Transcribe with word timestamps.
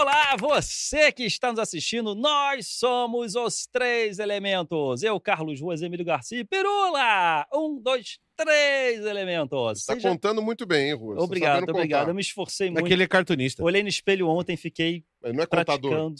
Olá, 0.00 0.34
você 0.38 1.12
que 1.12 1.24
está 1.24 1.50
nos 1.50 1.58
assistindo, 1.58 2.14
nós 2.14 2.68
somos 2.68 3.34
os 3.34 3.66
três 3.66 4.18
elementos. 4.18 5.02
Eu, 5.02 5.20
Carlos 5.20 5.60
Ruas, 5.60 5.82
Emílio 5.82 6.06
Garcia 6.06 6.40
e 6.40 6.44
Pirula. 6.44 7.46
Um, 7.52 7.78
dois, 7.78 8.18
três 8.34 9.04
elementos. 9.04 9.80
Está 9.80 9.92
Seja- 9.92 10.08
contando 10.08 10.40
muito 10.40 10.64
bem, 10.64 10.88
hein, 10.88 10.94
Ruas? 10.94 11.22
Obrigado, 11.22 11.64
obrigado. 11.64 12.00
contar. 12.00 12.10
Eu 12.12 12.14
me 12.14 12.22
esforcei 12.22 12.70
muito. 12.70 12.82
Aquele 12.86 13.02
é 13.02 13.06
cartunista. 13.06 13.62
Olhei 13.62 13.82
no 13.82 13.90
espelho 13.90 14.26
ontem, 14.26 14.56
fiquei 14.56 15.04
Mas 15.22 15.34
Não 15.34 15.42
é 15.42 15.46
contador. 15.46 15.90
praticando. 15.90 16.14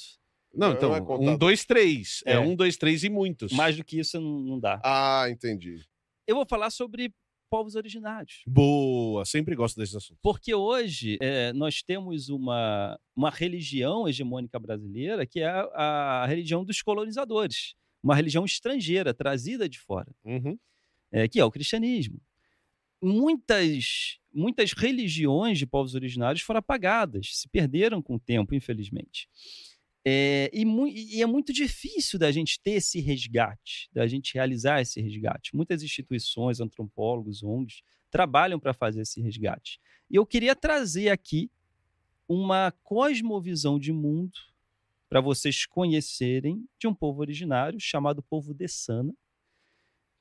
Não, 0.52 0.68
Não, 0.68 0.76
então, 0.76 0.88
não 0.90 0.96
é 0.96 1.00
contador. 1.00 1.28
um, 1.30 1.38
dois, 1.38 1.64
três. 1.64 2.20
É. 2.26 2.32
É. 2.34 2.38
um, 2.38 2.54
dois, 2.54 2.76
três 2.76 3.02
e 3.02 3.08
muitos. 3.08 3.50
Mais 3.52 3.76
do 3.78 3.82
que 3.84 3.98
isso 3.98 4.20
não 4.20 4.60
dá. 4.60 4.78
Ah, 4.84 5.24
entendi. 5.30 5.80
Eu 6.26 6.36
vou 6.36 6.44
falar 6.46 6.68
sobre 6.68 7.14
povos 7.50 7.74
originários. 7.74 8.42
Boa, 8.46 9.24
sempre 9.24 9.54
gosto 9.56 9.76
desses 9.76 9.96
assuntos. 9.96 10.20
Porque 10.22 10.54
hoje 10.54 11.18
é, 11.20 11.52
nós 11.52 11.82
temos 11.82 12.28
uma, 12.28 12.98
uma 13.14 13.28
religião 13.30 14.08
hegemônica 14.08 14.58
brasileira 14.58 15.27
que 15.27 15.41
é 15.41 15.46
a, 15.48 16.22
a 16.22 16.27
religião 16.27 16.64
dos 16.64 16.80
colonizadores. 16.80 17.74
Uma 18.02 18.14
religião 18.14 18.44
estrangeira, 18.44 19.12
trazida 19.12 19.68
de 19.68 19.78
fora, 19.78 20.10
Uhum. 20.24 20.56
é, 21.12 21.28
que 21.28 21.38
é 21.41 21.44
o 21.44 21.50
cristianismo. 21.50 22.18
Muitas, 23.02 24.19
muitas 24.32 24.72
religiões 24.72 25.58
de 25.58 25.66
povos 25.66 25.94
originários 25.94 26.42
foram 26.42 26.58
apagadas, 26.58 27.38
se 27.41 27.48
perderam 27.48 28.00
com 28.02 28.14
o 28.14 28.20
tempo, 28.20 28.55
infelizmente. 28.55 29.28
É, 30.04 30.50
e, 30.52 30.64
e 31.16 31.22
é 31.22 31.27
muito 31.27 31.52
difícil 31.52 32.18
da 32.18 32.32
gente 32.32 32.58
ter 32.60 32.72
esse 32.72 33.00
resgate, 33.00 33.91
da 33.92 34.06
gente 34.06 34.34
realizar 34.34 34.80
esse 34.80 35.00
resgate. 35.00 35.54
Muitas 35.54 35.82
instituições, 35.82 36.60
antropólogos, 36.60 37.42
ONGs, 37.42 37.82
trabalham 38.10 38.58
para 38.58 38.72
fazer 38.72 39.02
esse 39.02 39.20
resgate. 39.20 39.80
E 40.10 40.16
eu 40.16 40.27
queria 40.27 40.56
trazer 40.56 41.10
aqui 41.10 41.50
uma 42.28 42.72
cosmovisão 42.83 43.78
de 43.78 43.92
mundo 43.92 44.38
para 45.08 45.20
vocês 45.20 45.66
conhecerem 45.66 46.64
de 46.78 46.86
um 46.86 46.94
povo 46.94 47.20
originário 47.20 47.78
chamado 47.80 48.22
povo 48.22 48.55
Dessana, 48.55 49.12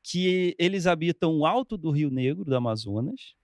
que 0.01 0.55
eles 0.57 0.87
habitam 0.87 1.37
o 1.37 1.45
alto 1.45 1.77
do 1.77 1.91
Rio 1.91 2.09
Negro, 2.09 2.43
do 2.43 2.55
Amazonas. 2.55 3.35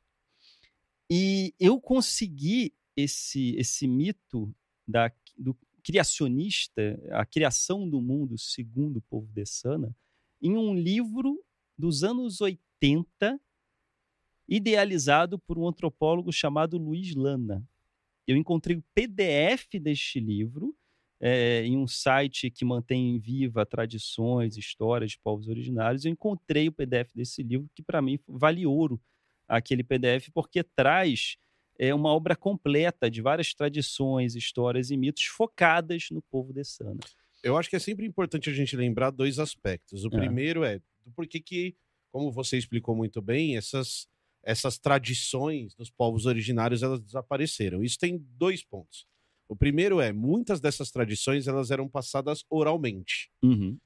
E 1.09 1.53
eu 1.59 1.79
consegui 1.79 2.73
esse, 2.95 3.55
esse 3.57 3.88
mito 3.88 4.53
da, 4.88 5.11
do 5.38 5.55
criacionista, 5.86 7.00
a 7.11 7.23
criação 7.23 7.88
do 7.88 8.02
mundo 8.02 8.39
segundo 8.39 8.97
o 8.97 9.02
povo 9.03 9.31
Dessana, 9.31 9.95
em 10.41 10.58
um 10.58 10.73
livro 10.73 11.39
dos 11.78 12.03
anos 12.03 12.41
80, 12.41 13.39
idealizado 14.50 15.38
por 15.38 15.59
um 15.59 15.67
antropólogo 15.67 16.33
chamado 16.33 16.80
Luiz 16.80 17.13
Lana. 17.13 17.63
Eu 18.25 18.36
encontrei 18.36 18.75
o 18.75 18.83
PDF 18.95 19.80
deste 19.80 20.19
livro 20.19 20.75
é, 21.22 21.63
em 21.63 21.78
um 21.78 21.88
site 21.88 22.50
que 22.50 22.66
mantém 22.66 23.19
viva 23.19 23.63
tradições, 23.63 24.58
histórias 24.58 25.11
de 25.11 25.19
povos 25.19 25.47
originários. 25.47 26.03
Eu 26.03 26.11
encontrei 26.11 26.67
o 26.67 26.72
PDF 26.72 27.13
desse 27.13 27.44
livro, 27.44 27.69
que 27.75 27.83
para 27.83 28.02
mim 28.02 28.17
vale 28.28 28.66
ouro 28.66 29.00
aquele 29.47 29.83
PDF, 29.83 30.30
porque 30.33 30.63
traz 30.63 31.38
é, 31.77 31.93
uma 31.93 32.09
obra 32.13 32.35
completa 32.35 33.09
de 33.09 33.21
várias 33.21 33.53
tradições, 33.53 34.35
histórias 34.35 34.91
e 34.91 34.97
mitos 34.97 35.23
focadas 35.25 36.07
no 36.11 36.21
povo 36.21 36.53
dessana. 36.53 36.99
Eu 37.43 37.57
acho 37.57 37.69
que 37.69 37.75
é 37.75 37.79
sempre 37.79 38.05
importante 38.05 38.49
a 38.49 38.53
gente 38.53 38.75
lembrar 38.75 39.11
dois 39.11 39.37
aspectos. 39.39 40.03
O 40.03 40.07
É. 40.07 40.17
primeiro 40.17 40.63
é 40.63 40.79
do 41.05 41.11
porquê 41.15 41.39
que, 41.39 41.75
como 42.11 42.31
você 42.31 42.57
explicou 42.57 42.95
muito 42.95 43.21
bem, 43.21 43.55
essas, 43.57 44.07
essas 44.43 44.77
tradições 44.79 45.75
dos 45.75 45.89
povos 45.91 46.25
originários 46.25 46.81
elas 46.81 47.01
desapareceram. 47.01 47.83
Isso 47.83 47.99
tem 47.99 48.17
dois 48.37 48.63
pontos. 48.63 49.05
O 49.47 49.55
primeiro 49.55 50.01
é, 50.01 50.11
muitas 50.11 50.59
dessas 50.59 50.89
tradições 50.89 51.47
elas 51.47 51.69
eram 51.69 51.87
passadas 51.87 52.43
oralmente. 52.49 53.29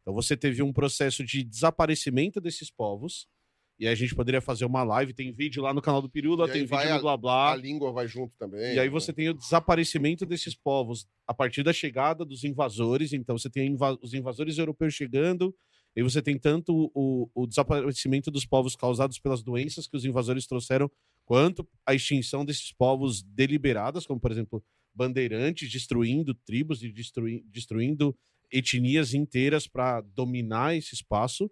Então 0.02 0.14
você 0.14 0.38
teve 0.38 0.62
um 0.64 0.72
processo 0.72 1.22
de 1.22 1.44
desaparecimento 1.44 2.40
desses 2.40 2.72
povos. 2.72 3.28
E 3.80 3.88
aí 3.88 3.94
a 3.94 3.96
gente 3.96 4.14
poderia 4.14 4.42
fazer 4.42 4.66
uma 4.66 4.84
live, 4.84 5.14
tem 5.14 5.32
vídeo 5.32 5.64
lá 5.64 5.74
no 5.74 5.82
canal 5.82 6.02
do 6.02 6.10
Pirula, 6.10 6.48
E 6.50 6.52
tem 6.52 6.66
vídeo 6.66 6.96
no 6.96 7.02
Blá 7.02 7.14
A 7.14 7.18
Blá. 7.18 7.56
língua 7.56 7.94
vai 7.94 8.08
junto 8.08 8.34
também. 8.38 8.76
E 8.76 8.80
aí 8.80 8.88
né? 8.88 8.90
você 8.90 9.14
tem 9.14 9.30
o 9.30 9.34
desaparecimento 9.34 10.26
desses 10.26 10.54
povos 10.54 11.08
a 11.26 11.34
partir 11.34 11.64
da 11.64 11.72
chegada 11.72 12.26
dos 12.26 12.44
invasores. 12.44 13.14
Então 13.14 13.38
você 13.38 13.50
tem 13.50 13.78
os 14.02 14.14
invasores 14.14 14.58
europeus 14.58 14.94
chegando, 14.94 15.56
e 15.96 16.04
você 16.04 16.22
tem 16.22 16.38
tanto 16.38 16.92
o, 16.94 17.30
o 17.34 17.48
desaparecimento 17.48 18.30
dos 18.30 18.46
povos 18.46 18.76
causados 18.76 19.18
pelas 19.18 19.42
doenças 19.42 19.88
que 19.88 19.98
os 19.98 20.06
invasores 20.06 20.46
trouxeram, 20.46 20.90
quanto 21.26 21.68
a 21.86 21.94
extinção 21.96 22.46
desses 22.46 22.72
povos 22.72 23.24
deliberadas, 23.24 24.06
como 24.06 24.20
por 24.20 24.32
exemplo 24.32 24.64
bandeirantes 24.94 25.72
destruindo 25.72 26.34
tribos 26.34 26.84
e 26.84 26.92
destrui- 26.92 27.44
destruindo 27.48 28.16
etnias 28.52 29.14
inteiras 29.14 29.68
para 29.68 30.02
dominar 30.02 30.76
esse 30.76 30.94
espaço. 30.96 31.50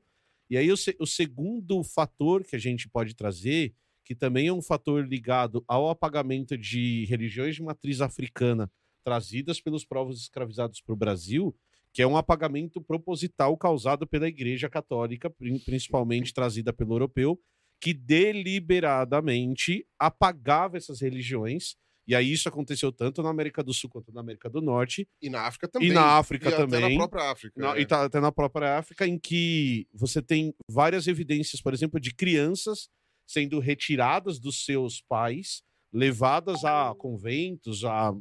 E 0.50 0.58
aí 0.58 0.72
o, 0.72 0.75
o 1.00 1.06
segundo 1.08 1.84
fator 1.84 2.44
que 2.44 2.56
a 2.56 2.59
gente 2.59 2.90
pode 2.90 3.16
trazer 3.16 3.74
que 4.06 4.16
também 4.16 4.47
é 4.47 4.53
um 4.53 4.62
fator 4.62 5.06
ligado 5.06 5.66
ao 5.68 5.90
apagamento 5.90 6.58
de 6.58 7.03
religiões 7.09 7.56
de 7.56 7.62
matriz 7.62 8.00
africana 8.00 8.72
trazidas 9.03 9.59
pelos 9.59 9.84
povos 9.84 10.22
escravizados 10.22 10.80
para 10.81 10.94
o 10.94 10.97
Brasil, 10.97 11.53
que 11.94 12.02
é 12.02 12.07
um 12.07 12.16
apagamento 12.16 12.81
proposital 12.81 13.57
causado 13.57 14.07
pela 14.07 14.28
Igreja 14.28 14.69
Católica, 14.69 15.30
prin- 15.30 15.59
principalmente 15.59 16.34
trazida 16.34 16.72
pelo 16.72 16.94
europeu, 16.94 17.38
que 17.81 17.94
deliberadamente 17.94 19.86
apagava 20.00 20.78
essas 20.78 21.02
religiões. 21.02 21.75
E 22.07 22.16
aí 22.16 22.31
isso 22.31 22.47
aconteceu 22.47 22.91
tanto 22.91 23.22
na 23.22 23.29
América 23.29 23.62
do 23.62 23.73
Sul 23.73 23.90
quanto 23.90 24.13
na 24.13 24.22
América 24.22 24.50
do 24.50 24.62
Norte, 24.62 25.07
E 25.22 25.29
na 25.29 25.41
África 25.41 25.68
também. 25.68 25.90
e 25.90 25.94
na 25.94 26.18
África 26.18 26.45
E 26.50 26.53
até 26.53 26.57
também. 26.66 26.81
na 26.81 26.95
própria 26.95 27.31
África. 27.31 27.62
Na- 27.62 27.75
é. 27.78 27.81
E 27.81 27.85
tá 27.85 28.06
até 28.06 28.19
na 28.22 28.31
própria 28.31 28.78
África, 28.78 29.06
em 29.06 29.19
que 29.19 29.88
você 29.94 30.22
tem 30.22 30.53
várias 30.69 31.06
evidências, 31.07 31.62
por 31.62 31.73
exemplo, 31.73 32.00
de 32.00 32.13
crianças 32.13 32.90
sendo 33.25 33.59
retiradas 33.59 34.40
dos 34.40 34.63
seus 34.63 35.01
pais, 35.01 35.62
levadas 35.91 36.63
a 36.63 36.95
conventos, 36.97 37.84
a, 37.84 38.13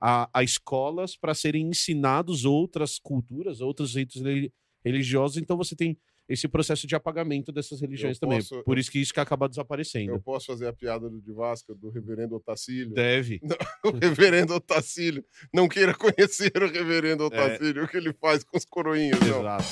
a, 0.00 0.30
a 0.32 0.42
escolas, 0.44 1.16
para 1.16 1.34
serem 1.34 1.68
ensinados 1.68 2.44
outras 2.44 2.98
culturas, 2.98 3.60
outros 3.60 3.96
ritos 3.96 4.22
reli- 4.22 4.52
religiosos. 4.84 5.36
Então 5.36 5.56
você 5.56 5.74
tem 5.74 5.98
esse 6.28 6.48
processo 6.48 6.86
de 6.86 6.94
apagamento 6.96 7.52
dessas 7.52 7.80
religiões 7.80 8.16
Eu 8.16 8.20
também. 8.20 8.38
posso- 8.38 8.62
Por 8.64 8.78
isso 8.78 8.90
que 8.90 8.98
isso 8.98 9.14
que 9.14 9.20
acaba 9.20 9.48
desaparecendo. 9.48 10.10
Eu 10.12 10.20
posso 10.20 10.46
fazer 10.46 10.66
a 10.66 10.72
piada 10.72 11.08
do 11.08 11.20
de 11.20 11.32
Vasco, 11.32 11.74
do 11.74 11.88
reverendo 11.90 12.34
Otacílio. 12.36 12.94
Deve. 12.94 13.40
O 13.84 13.90
reverendo 13.92 14.52
Otacílio. 14.54 15.24
Não 15.54 15.68
queira 15.68 15.94
conhecer 15.94 16.52
o 16.60 16.66
reverendo 16.68 17.22
É. 17.24 17.26
Otacílio, 17.26 17.84
o 17.84 17.88
que 17.88 17.96
ele 17.96 18.12
faz 18.14 18.42
com 18.42 18.56
os 18.56 18.64
coroinhas. 18.64 19.20
Não. 19.20 19.40
Exato. 19.40 19.64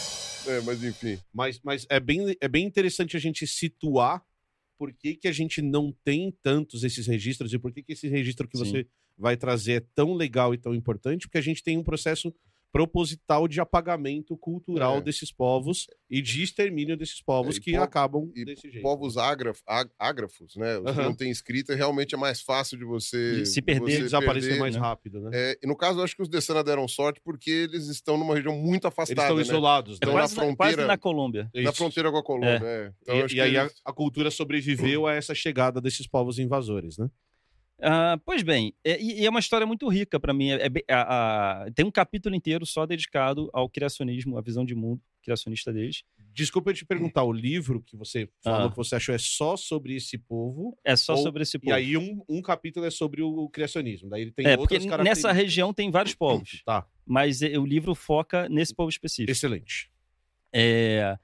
É, 0.47 0.61
mas 0.61 0.85
enfim. 0.85 1.19
Mas, 1.33 1.59
mas 1.65 1.87
é, 1.91 1.99
bem, 1.99 2.37
é 2.41 2.47
bem 2.47 2.65
interessante 2.67 3.17
a 3.17 3.21
gente 3.21 3.47
situar 3.47 4.23
por 4.79 4.93
que, 4.93 5.15
que 5.17 5.27
a 5.27 5.33
gente 5.33 5.63
não 5.63 5.93
tem 6.05 6.33
tantos 6.43 6.85
esses 6.85 7.07
registros 7.07 7.53
e 7.53 7.59
por 7.59 7.73
que, 7.73 7.83
que 7.83 7.93
esse 7.95 8.07
registro 8.09 8.47
que 8.47 8.59
Sim. 8.59 8.65
você 8.65 8.87
vai 9.17 9.37
trazer 9.37 9.73
é 9.75 9.87
tão 9.95 10.15
legal 10.15 10.53
e 10.53 10.59
tão 10.59 10.75
importante, 10.75 11.27
porque 11.27 11.39
a 11.39 11.43
gente 11.43 11.63
tem 11.63 11.79
um 11.79 11.83
processo 11.85 12.33
proposital 12.75 13.47
de 13.47 13.61
apagamento 13.61 14.37
cultural 14.37 14.97
É. 14.97 15.01
desses 15.01 15.31
povos 15.31 15.87
e 16.11 16.21
de 16.21 16.43
extermínio 16.43 16.97
desses 16.97 17.23
povos 17.23 17.55
É, 17.55 17.59
e 17.59 17.63
que 17.63 17.73
po- 17.73 17.83
acabam 17.83 18.33
E 18.35 18.45
desse 18.45 18.69
jeito. 18.69 18.83
povos 18.83 19.17
ágraf, 19.17 19.61
ágrafos, 19.97 20.57
né? 20.57 20.79
Os 20.79 20.83
que 20.83 20.91
Aham. 20.91 21.03
não 21.05 21.15
têm 21.15 21.31
escrita, 21.31 21.73
realmente 21.77 22.17
é 22.17 22.19
mais 22.19 22.41
fácil 22.43 22.77
de 22.77 22.85
você. 22.85 23.37
De 23.37 23.47
se 23.47 23.63
perder, 23.63 23.93
você 23.99 24.03
desaparecer 24.03 24.49
perder. 24.51 24.61
mais 24.61 24.75
né? 24.75 24.81
rápido, 24.81 25.21
né? 25.21 25.31
É, 25.33 25.59
e 25.63 25.67
no 25.69 25.77
caso, 25.77 26.01
eu 26.01 26.05
acho 26.05 26.17
que 26.17 26.23
os 26.23 26.29
Dessana 26.29 26.65
deram 26.65 26.89
sorte 26.89 27.21
porque 27.25 27.49
eles 27.51 27.87
estão 27.87 28.19
numa 28.19 28.35
região 28.35 28.57
muito 28.57 28.85
Eles 28.87 28.93
afastada. 28.93 29.23
estão 29.23 29.37
né? 29.37 29.43
isolados, 29.43 29.99
É 30.03 30.07
né? 30.07 30.11
Então, 30.11 30.15
na 30.15 30.21
quase, 30.21 30.35
na, 30.35 30.41
quase 30.43 30.57
fronteira- 30.57 30.87
na 30.89 30.99
Colômbia. 30.99 31.51
Na 31.55 31.61
Isso. 31.63 31.73
fronteira 31.75 32.11
com 32.11 32.19
a 32.19 32.23
Colômbia. 32.25 32.61
é. 32.65 32.93
Então, 33.03 33.15
eu 33.17 33.25
acho 33.25 33.35
E, 33.35 33.37
que 33.37 33.41
e 33.41 33.41
aí 33.41 33.57
a, 33.57 33.63
eles- 33.63 33.81
a 33.85 33.93
cultura 33.93 34.31
sobreviveu 34.33 35.07
a 35.07 35.15
essa 35.15 35.33
chegada 35.33 35.81
desses 35.81 36.09
povos 36.09 36.41
invasores, 36.41 36.99
né? 36.99 37.09
Ah, 37.81 38.19
pois 38.25 38.43
bem, 38.43 38.73
é, 38.85 39.01
e, 39.03 39.21
e 39.21 39.27
é 39.27 39.31
uma 39.31 39.41
história 39.41 39.67
muito 39.67 39.89
rica 39.89 40.19
para 40.21 40.33
mim. 40.33 40.51
É, 40.51 40.69
bem- 40.69 40.85
a- 40.89 41.65
a- 41.65 41.71
tem 41.73 41.85
um 41.85 41.91
capítulo 41.91 42.35
inteiro 42.35 42.65
só 42.65 42.87
dedicado 42.87 43.51
ao 43.53 43.69
criacionismo, 43.69 44.39
à 44.39 44.41
visão 44.41 44.65
de 44.65 44.75
mundo 44.75 45.03
criacionista 45.23 45.73
deles. 45.73 46.03
Desculpa 46.33 46.71
eu 46.71 46.75
te 46.75 46.85
perguntar, 46.85 47.25
o 47.25 47.33
livro 47.33 47.83
que 47.83 47.97
você 47.97 48.29
falou 48.43 48.67
Ah. 48.69 48.71
que 48.71 48.77
você 48.77 48.97
achou 48.97 49.15
é 49.15 49.19
só 49.19 49.57
sobre 49.57 49.95
esse 49.97 50.19
povo 50.19 50.77
É 50.85 50.95
só 50.97 51.15
Ou- 51.15 51.23
sobre 51.23 51.43
esse 51.43 51.59
povo. 51.59 51.71
E 51.71 51.73
aí 51.73 51.97
um, 51.97 52.23
um 52.29 52.43
capítulo 52.43 52.85
é 52.87 52.91
sobre 52.91 53.23
o 53.23 53.49
criacionismo. 53.49 54.09
Daí 54.11 54.23
ele 54.23 54.33
tem 54.33 54.47
é, 54.47 54.57
porque 54.57 54.79
nessa 55.03 55.33
região 55.33 55.73
tem 55.73 55.91
vários 55.91 56.15
povos, 56.15 56.63
Tá, 56.65 56.87
mas 57.07 57.41
é, 57.43 57.59
o 57.59 57.65
livro 57.65 57.95
foca 57.95 58.49
nesse 58.49 58.75
povo 58.75 58.89
específico. 58.91 59.31
excelente. 59.33 59.91
É, 60.53 61.17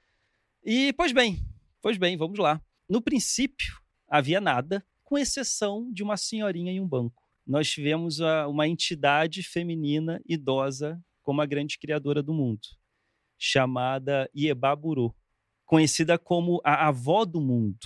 E, 0.65 0.91
pois 0.93 1.11
bem, 1.11 1.39
pois 1.81 1.97
bem, 1.97 2.17
vamos 2.17 2.37
lá. 2.39 2.61
No 2.89 3.01
princípio, 3.01 3.79
havia 4.07 4.41
nada, 4.41 4.83
com 5.11 5.17
exceção 5.17 5.91
de 5.91 6.01
uma 6.03 6.15
senhorinha 6.15 6.71
em 6.71 6.79
um 6.79 6.87
banco. 6.87 7.21
Nós 7.45 7.69
tivemos 7.69 8.21
a- 8.21 8.47
uma 8.47 8.65
entidade 8.65 9.43
feminina 9.43 10.21
idosa 10.25 10.97
como 11.21 11.41
a 11.41 11.45
grande 11.45 11.77
criadora 11.77 12.23
do 12.23 12.33
mundo, 12.33 12.61
chamada 13.37 14.29
Iebaburu, 14.33 15.13
conhecida 15.65 16.17
como 16.17 16.61
a 16.63 16.87
avó 16.87 17.25
do 17.25 17.41
mundo, 17.41 17.77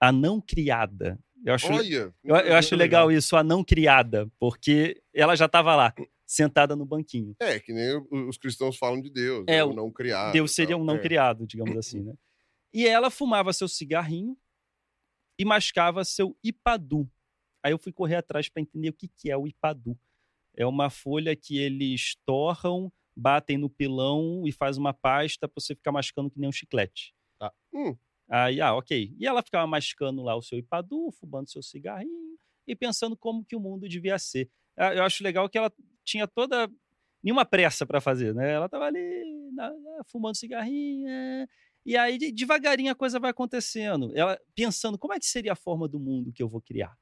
a 0.00 0.10
não 0.10 0.40
criada. 0.40 1.18
Eu 1.44 1.52
acho, 1.52 1.70
Olha. 1.70 2.14
eu, 2.24 2.36
eu 2.36 2.56
acho 2.56 2.74
legal 2.74 3.12
isso, 3.12 3.36
a 3.36 3.44
não 3.44 3.62
criada, 3.62 4.26
porque 4.38 4.98
ela 5.14 5.36
já 5.36 5.44
estava 5.44 5.76
lá, 5.76 5.92
sentada 6.26 6.74
no 6.74 6.86
banquinho. 6.86 7.36
É, 7.38 7.60
que 7.60 7.70
nem 7.74 8.02
os 8.28 8.38
cristãos 8.38 8.78
falam 8.78 9.02
de 9.02 9.10
Deus. 9.10 9.44
É, 9.46 9.56
né, 9.58 9.64
o 9.64 9.74
não 9.74 9.90
criado. 9.92 10.32
Deus 10.32 10.52
seria 10.54 10.76
um 10.78 10.84
não 10.84 10.96
É. 10.96 11.00
criado, 11.00 11.46
digamos 11.46 11.76
assim, 11.76 12.00
né? 12.02 12.14
E 12.72 12.86
ela 12.86 13.10
fumava 13.10 13.52
seu 13.52 13.68
cigarrinho 13.68 14.34
e 15.40 15.44
mascava 15.46 16.04
seu 16.04 16.36
ipadu. 16.44 17.10
Aí 17.64 17.72
eu 17.72 17.78
fui 17.78 17.92
correr 17.92 18.16
atrás 18.16 18.46
para 18.48 18.60
entender 18.60 18.90
o 18.90 18.92
que, 18.92 19.08
que 19.08 19.30
é 19.30 19.36
o 19.36 19.46
ipadu. 19.46 19.98
É 20.54 20.66
uma 20.66 20.90
folha 20.90 21.34
que 21.34 21.56
eles 21.58 22.14
torram, 22.26 22.92
batem 23.16 23.56
no 23.56 23.70
pilão 23.70 24.42
e 24.46 24.52
faz 24.52 24.76
uma 24.76 24.92
pasta 24.92 25.48
para 25.48 25.60
você 25.60 25.74
ficar 25.74 25.92
mascando 25.92 26.30
que 26.30 26.38
nem 26.38 26.48
um 26.48 26.52
chiclete. 26.52 27.14
Tá. 27.38 27.50
Hum. 27.72 27.96
Aí, 28.28 28.60
ah, 28.60 28.74
ok. 28.74 29.14
E 29.18 29.26
ela 29.26 29.42
ficava 29.42 29.66
mascando 29.66 30.22
lá 30.22 30.36
o 30.36 30.42
seu 30.42 30.58
ipadu, 30.58 31.10
fumando 31.12 31.48
seu 31.50 31.62
cigarrinho 31.62 32.36
e 32.66 32.76
pensando 32.76 33.16
como 33.16 33.42
que 33.44 33.56
o 33.56 33.60
mundo 33.60 33.88
devia 33.88 34.18
ser. 34.18 34.50
Ah, 34.76 34.94
Eu 34.94 35.04
acho 35.04 35.24
legal 35.24 35.48
que 35.48 35.56
ela 35.56 35.72
tinha 36.04 36.28
toda 36.28 36.70
nenhuma 37.22 37.44
pressa 37.46 37.86
para 37.86 38.00
fazer, 38.00 38.34
né? 38.34 38.52
Ela 38.52 38.68
tava 38.68 38.84
ali 38.84 39.24
na- 39.54 39.70
na- 39.70 40.04
fumando 40.06 40.36
cigarrinho, 40.36 41.08
é, 41.08 41.46
e 41.84 41.96
aí 41.96 42.18
de- 42.18 42.32
devagarinho 42.32 42.92
a 42.92 42.94
coisa 42.94 43.18
vai 43.18 43.30
acontecendo. 43.30 44.12
Ela 44.16 44.38
pensando 44.54 44.98
como 44.98 45.14
é 45.14 45.18
que 45.18 45.26
seria 45.26 45.52
a 45.52 45.56
forma 45.56 45.88
do 45.88 45.98
mundo 45.98 46.32
que 46.32 46.42
eu 46.42 46.48
vou 46.48 46.60
criar. 46.60 46.96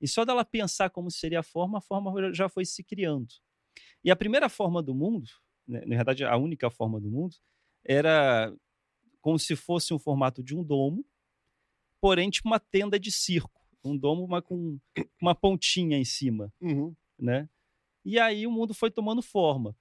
E 0.00 0.08
só 0.08 0.24
dela 0.24 0.44
pensar 0.44 0.90
como 0.90 1.10
seria 1.10 1.40
a 1.40 1.42
forma, 1.42 1.78
a 1.78 1.80
forma 1.80 2.32
já 2.32 2.48
foi 2.48 2.64
se 2.64 2.82
criando. 2.84 3.28
E 4.02 4.10
a 4.10 4.16
primeira 4.16 4.48
forma 4.48 4.82
do 4.82 4.94
mundo, 4.94 5.28
né, 5.66 5.82
na 5.86 5.96
verdade 5.96 6.24
a 6.24 6.36
única 6.36 6.68
forma 6.70 7.00
do 7.00 7.10
mundo, 7.10 7.36
era 7.84 8.54
como 9.20 9.38
se 9.38 9.56
fosse 9.56 9.94
um 9.94 9.98
formato 9.98 10.42
de 10.42 10.54
um 10.54 10.62
domo, 10.62 11.04
porém 12.00 12.28
tipo 12.30 12.48
uma 12.48 12.60
tenda 12.60 12.98
de 12.98 13.10
circo, 13.10 13.66
um 13.82 13.96
domo 13.96 14.26
mas 14.28 14.42
com 14.44 14.78
uma 15.20 15.34
pontinha 15.34 15.96
em 15.98 16.04
cima 16.04 16.52
Uhum. 16.60 16.94
né? 17.18 17.48
E 18.04 18.18
aí 18.18 18.46
o 18.46 18.50
mundo 18.52 18.74
foi 18.74 18.90
tomando 18.90 19.22
forma. 19.22 19.74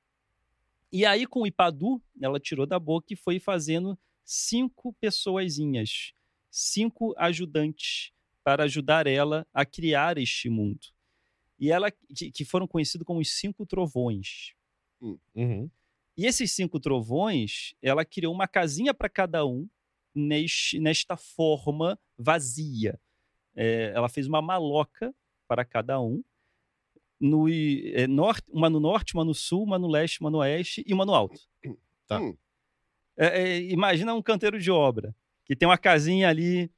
E 0.92 1.06
aí 1.06 1.26
com 1.26 1.42
o 1.42 1.48
Ipadu, 1.48 2.02
ela 2.22 2.40
tirou 2.40 2.66
da 2.66 2.80
boca 2.80 3.08
e 3.12 3.16
foi 3.18 3.40
fazendo 3.40 4.00
cinco 4.24 4.94
pessoazinhas, 5.00 6.14
cinco 6.50 7.14
ajudantes 7.18 8.12
para 8.44 8.64
ajudar 8.64 9.08
ela 9.08 9.48
a 9.54 9.66
criar 9.66 10.18
este 10.18 10.50
mundo. 10.50 10.80
E 11.60 11.72
ela 11.72 11.90
que, 11.92 12.32
que 12.32 12.46
foram 12.46 12.68
conhecidos 12.68 13.06
como 13.06 13.20
os 13.20 13.32
cinco 13.32 13.66
trovões. 13.66 14.54
Uhum. 15.02 15.70
E 16.18 16.26
esses 16.26 16.52
cinco 16.52 16.80
trovões, 16.80 17.74
ela 17.82 18.06
criou 18.06 18.34
uma 18.34 18.48
casinha 18.48 18.94
para 18.94 19.10
cada 19.10 19.46
um 19.46 19.68
neste, 20.14 20.80
nesta 20.80 21.18
forma 21.18 22.00
vazia. 22.18 23.00
É, 23.56 23.92
ela 23.96 24.10
fez 24.10 24.28
uma 24.28 24.42
maloca 24.42 25.14
para 25.48 25.66
cada 25.66 26.00
um. 26.00 26.24
No, 27.20 27.48
é, 27.50 28.06
norte, 28.06 28.44
uma 28.52 28.70
no 28.70 28.80
norte, 28.80 29.14
uma 29.14 29.24
no 29.24 29.34
sul, 29.34 29.64
uma 29.64 29.80
no 29.80 29.88
leste, 29.88 30.20
uma 30.20 30.30
no 30.30 30.40
oeste 30.40 30.84
e 30.86 30.94
uma 30.94 31.06
no 31.06 31.14
alto. 31.14 31.40
Tá. 32.06 32.20
Hum. 32.20 32.38
É, 33.18 33.42
é, 33.42 33.62
imagina 33.64 34.14
um 34.14 34.22
canteiro 34.22 34.60
de 34.60 34.72
obra, 34.72 35.16
que 35.46 35.56
tem 35.56 35.68
uma 35.68 35.78
casinha 35.78 36.30
ali 36.30 36.72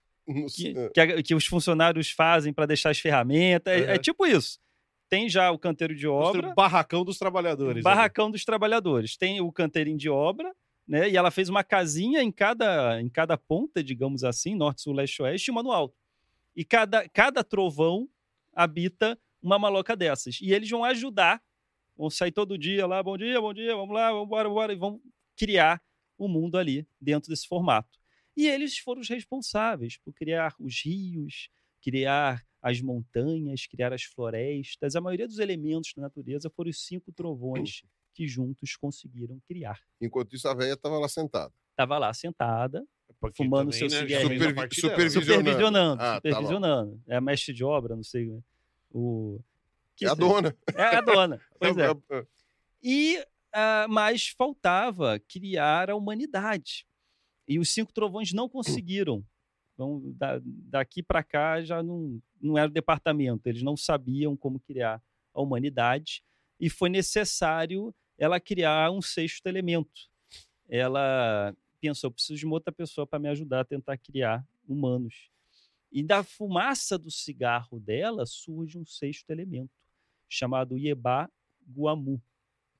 que, 0.55 0.73
que, 0.93 0.99
a- 0.99 1.23
que 1.23 1.35
os 1.35 1.45
funcionários 1.45 2.09
fazem 2.11 2.51
para 2.51 2.65
deixar 2.65 2.89
as 2.89 2.99
ferramentas. 2.99 3.73
É- 3.73 3.95
É, 3.95 3.97
tipo 3.97 4.25
isso. 4.25 4.59
Tem 5.07 5.29
já 5.29 5.51
o 5.51 5.59
canteiro 5.59 5.95
de 5.95 6.07
obra. 6.07 6.49
O 6.51 6.55
barracão 6.55 7.05
dos 7.05 7.17
trabalhadores. 7.19 7.75
ali. 7.77 7.81
Barracão 7.83 8.31
dos 8.31 8.43
trabalhadores. 8.43 9.15
Tem 9.15 9.39
o 9.39 9.51
canteirinho 9.51 9.97
de 9.97 10.09
obra, 10.09 10.51
né? 10.87 11.07
E 11.09 11.15
ela 11.15 11.29
fez 11.29 11.47
uma 11.47 11.63
casinha 11.63 12.21
em 12.23 12.31
cada, 12.31 12.99
em 12.99 13.07
cada 13.07 13.37
ponta, 13.37 13.83
digamos 13.83 14.23
assim, 14.23 14.55
norte, 14.55 14.81
sul, 14.81 14.93
leste, 14.93 15.21
oeste, 15.21 15.49
e 15.49 15.51
uma 15.51 15.61
no 15.61 15.71
alto. 15.71 15.95
E 16.55 16.65
cada, 16.65 17.07
cada 17.09 17.43
trovão 17.43 18.09
habita 18.53 19.17
uma 19.41 19.59
maloca 19.59 19.95
dessas. 19.95 20.39
E 20.41 20.51
eles 20.51 20.69
vão 20.69 20.83
ajudar, 20.83 21.39
vão 21.95 22.09
sair 22.09 22.31
todo 22.31 22.57
dia 22.57 22.87
lá, 22.87 23.01
bom 23.03 23.15
dia, 23.17 23.39
bom 23.39 23.53
dia, 23.53 23.75
vamos 23.75 23.93
lá, 23.93 24.09
vamos 24.11 24.25
embora, 24.25 24.43
vamos 24.49 24.57
embora, 24.57 24.73
e 24.73 24.75
vão 24.75 24.99
criar 25.37 25.79
o 26.17 26.27
mundo 26.27 26.57
ali 26.57 26.88
dentro 27.00 27.29
desse 27.29 27.47
formato. 27.47 28.00
E 28.35 28.47
eles 28.47 28.77
foram 28.77 29.01
os 29.01 29.09
responsáveis 29.09 29.97
por 29.97 30.13
criar 30.13 30.53
os 30.59 30.81
rios, 30.83 31.50
criar 31.81 32.44
as 32.62 32.81
montanhas, 32.81 33.65
criar 33.67 33.94
as 33.94 34.03
florestas. 34.03 34.95
A 34.95 35.01
maioria 35.01 35.27
dos 35.27 35.39
elementos 35.39 35.94
da 35.95 36.01
natureza 36.03 36.50
foram 36.50 36.69
os 36.69 36.83
cinco 36.85 37.12
trovões 37.12 37.83
que 38.13 38.27
juntos 38.27 38.75
conseguiram 38.75 39.39
criar. 39.47 39.79
Enquanto 40.01 40.35
isso, 40.35 40.47
a 40.47 40.53
velha 40.53 40.73
estava 40.73 40.97
lá 40.97 41.07
sentada. 41.07 41.53
Estava 41.71 41.97
lá 41.97 42.13
sentada, 42.13 42.85
Porque 43.19 43.44
fumando 43.44 43.71
também, 43.71 43.89
seu 43.89 44.00
né, 44.00 44.07
cigarrinho. 44.07 44.44
Supervi- 44.44 44.75
supervisionando. 44.75 45.35
supervisionando, 45.44 46.01
Ah, 46.01 46.21
tá 46.21 46.29
supervisionando. 46.29 47.01
é 47.07 47.15
a 47.18 47.21
mestre 47.21 47.53
de 47.53 47.63
obra, 47.63 47.95
não 47.95 48.03
sei. 48.03 48.31
O... 48.91 49.39
É 50.01 50.07
a 50.07 50.13
dona. 50.13 50.56
É 50.73 50.83
a 50.95 51.01
dona. 51.01 51.41
Pois 51.59 51.77
é. 51.77 51.85
É, 51.88 52.18
é. 52.19 52.25
E, 52.83 53.25
ah, 53.56 53.88
mas 53.90 54.28
faltava 54.28 55.18
criar 55.19 55.90
a 55.90 55.96
humanidade. 55.96 56.86
E 57.48 57.57
os 57.60 57.69
cinco 57.69 57.94
trovões 57.94 58.34
não 58.34 58.50
conseguiram. 58.50 59.24
Então, 59.74 60.02
da- 60.18 60.42
daqui 60.44 61.02
para 61.04 61.24
cá 61.24 61.62
já 61.63 61.81
não, 61.81 62.22
não 62.42 62.57
era 62.57 62.69
o 62.69 62.74
departamento, 62.74 63.48
eles 63.48 63.62
não 63.63 63.78
sabiam 63.78 64.36
como 64.36 64.60
criar 64.60 65.02
a 65.34 65.42
humanidade. 65.42 66.24
E 66.60 66.69
foi 66.69 66.90
necessário 66.90 67.94
ela 68.18 68.40
criar 68.40 68.92
um 68.92 69.02
sexto 69.02 69.48
elemento. 69.48 70.10
Ela 70.68 71.56
pensou: 71.80 72.12
preciso 72.12 72.40
de 72.40 72.46
uma 72.46 72.56
outra 72.56 72.72
pessoa 72.74 73.06
para 73.07 73.19
me 73.19 73.30
ajudar 73.30 73.62
a 73.62 73.66
tentar 73.66 73.98
criar 73.98 74.46
humanos. 74.68 75.30
E 75.92 76.04
da 76.04 76.24
fumaça 76.24 76.98
do 76.98 77.12
cigarro 77.12 77.80
dela 77.80 78.25
surge 78.25 78.78
um 78.78 78.86
sexto 78.86 79.30
elemento, 79.30 79.72
chamado 80.28 80.78
Yeba 80.78 81.30
Guamu. 81.75 82.22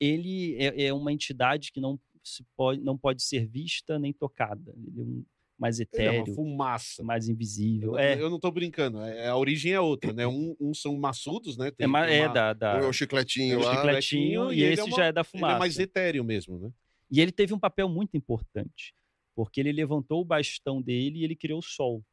Ele 0.00 0.56
é, 0.58 0.86
é 0.86 0.92
uma 0.92 1.12
entidade 1.12 1.72
que 1.72 1.80
não, 1.80 1.98
se 2.22 2.44
pode, 2.56 2.80
não 2.82 2.96
pode 2.98 3.22
ser 3.22 3.46
vista 3.46 3.98
nem 3.98 4.12
tocada. 4.12 4.74
Ele 4.76 5.00
é 5.00 5.02
um 5.02 5.24
mais 5.58 5.80
Ele 5.80 5.88
é 5.94 6.10
uma 6.10 6.18
etéreo, 6.18 6.34
fumaça. 6.34 7.02
mais 7.02 7.28
invisível. 7.30 7.92
Eu, 7.92 7.98
É, 7.98 8.20
eu 8.20 8.28
não 8.28 8.38
tô 8.38 8.50
brincando. 8.50 9.00
é- 9.00 9.26
a 9.28 9.36
origem 9.38 9.72
é 9.72 9.80
outra, 9.80 10.12
né? 10.12 10.26
Um, 10.26 10.54
uns 10.60 10.82
são 10.82 10.94
maçudos, 10.98 11.56
né? 11.56 11.68
é, 11.68 11.70
Tem- 11.70 11.86
é 11.86 11.88
uma- 11.88 12.28
da, 12.28 12.52
da 12.52 12.76
Um 12.78 12.84
é 12.84 12.86
o 12.88 12.92
chicletinho 12.92 13.58
o 13.58 13.62
lá. 13.62 13.74
chicletinho 13.74 14.52
e, 14.52 14.56
e 14.58 14.62
ele 14.62 14.70
é 14.70 14.72
esse 14.74 14.82
uma- 14.82 14.96
já 14.98 15.06
é 15.06 15.12
da 15.12 15.22
Ele 15.22 15.28
fumaça. 15.28 15.56
é 15.56 15.58
mais 15.58 15.78
etéreo 15.78 16.22
mesmo, 16.22 16.58
né? 16.58 16.70
E 17.10 17.20
ele 17.22 17.32
teve 17.32 17.54
um 17.54 17.58
papel 17.58 17.88
muito 17.88 18.18
importante, 18.18 18.92
porque 19.34 19.58
ele 19.58 19.72
levantou 19.72 20.20
o 20.20 20.24
bastão 20.26 20.82
dele 20.82 21.20
e 21.20 21.24
ele 21.24 21.34
criou 21.34 21.60
o 21.60 21.62
sol. 21.62 22.04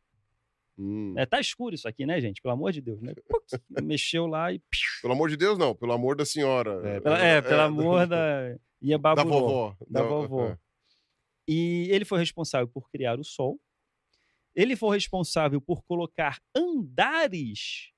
Hum. 0.77 1.13
É, 1.17 1.25
tá 1.25 1.39
escuro 1.39 1.75
isso 1.75 1.87
aqui, 1.87 2.05
né, 2.05 2.19
gente? 2.19 2.41
Pelo 2.41 2.53
amor 2.53 2.71
de 2.71 2.81
Deus, 2.81 2.99
né? 3.01 3.13
Mexeu 3.83 4.25
lá 4.25 4.51
e. 4.51 4.61
Pelo 5.01 5.13
amor 5.13 5.29
de 5.29 5.37
Deus, 5.37 5.57
não. 5.57 5.75
Pelo 5.75 5.91
amor 5.93 6.15
da 6.15 6.25
senhora. 6.25 6.81
É, 6.87 6.99
Pela- 6.99 7.19
É, 7.19 7.41
pelo 7.41 7.61
amor 7.61 8.07
da. 8.07 8.57
Ia 8.81 8.97
Da 8.97 9.23
vovó. 9.23 9.75
Da 9.87 10.01
Não, 10.01 10.09
vovó. 10.09 10.47
é. 10.47 10.57
E 11.47 11.87
ele 11.91 12.05
foi 12.05 12.19
responsável 12.19 12.67
por 12.67 12.89
criar 12.89 13.19
o 13.19 13.23
Sol. 13.23 13.59
Ele 14.55 14.75
foi 14.75 14.95
responsável 14.97 15.59
por 15.61 15.83
colocar 15.83 16.39
andares 16.55 17.91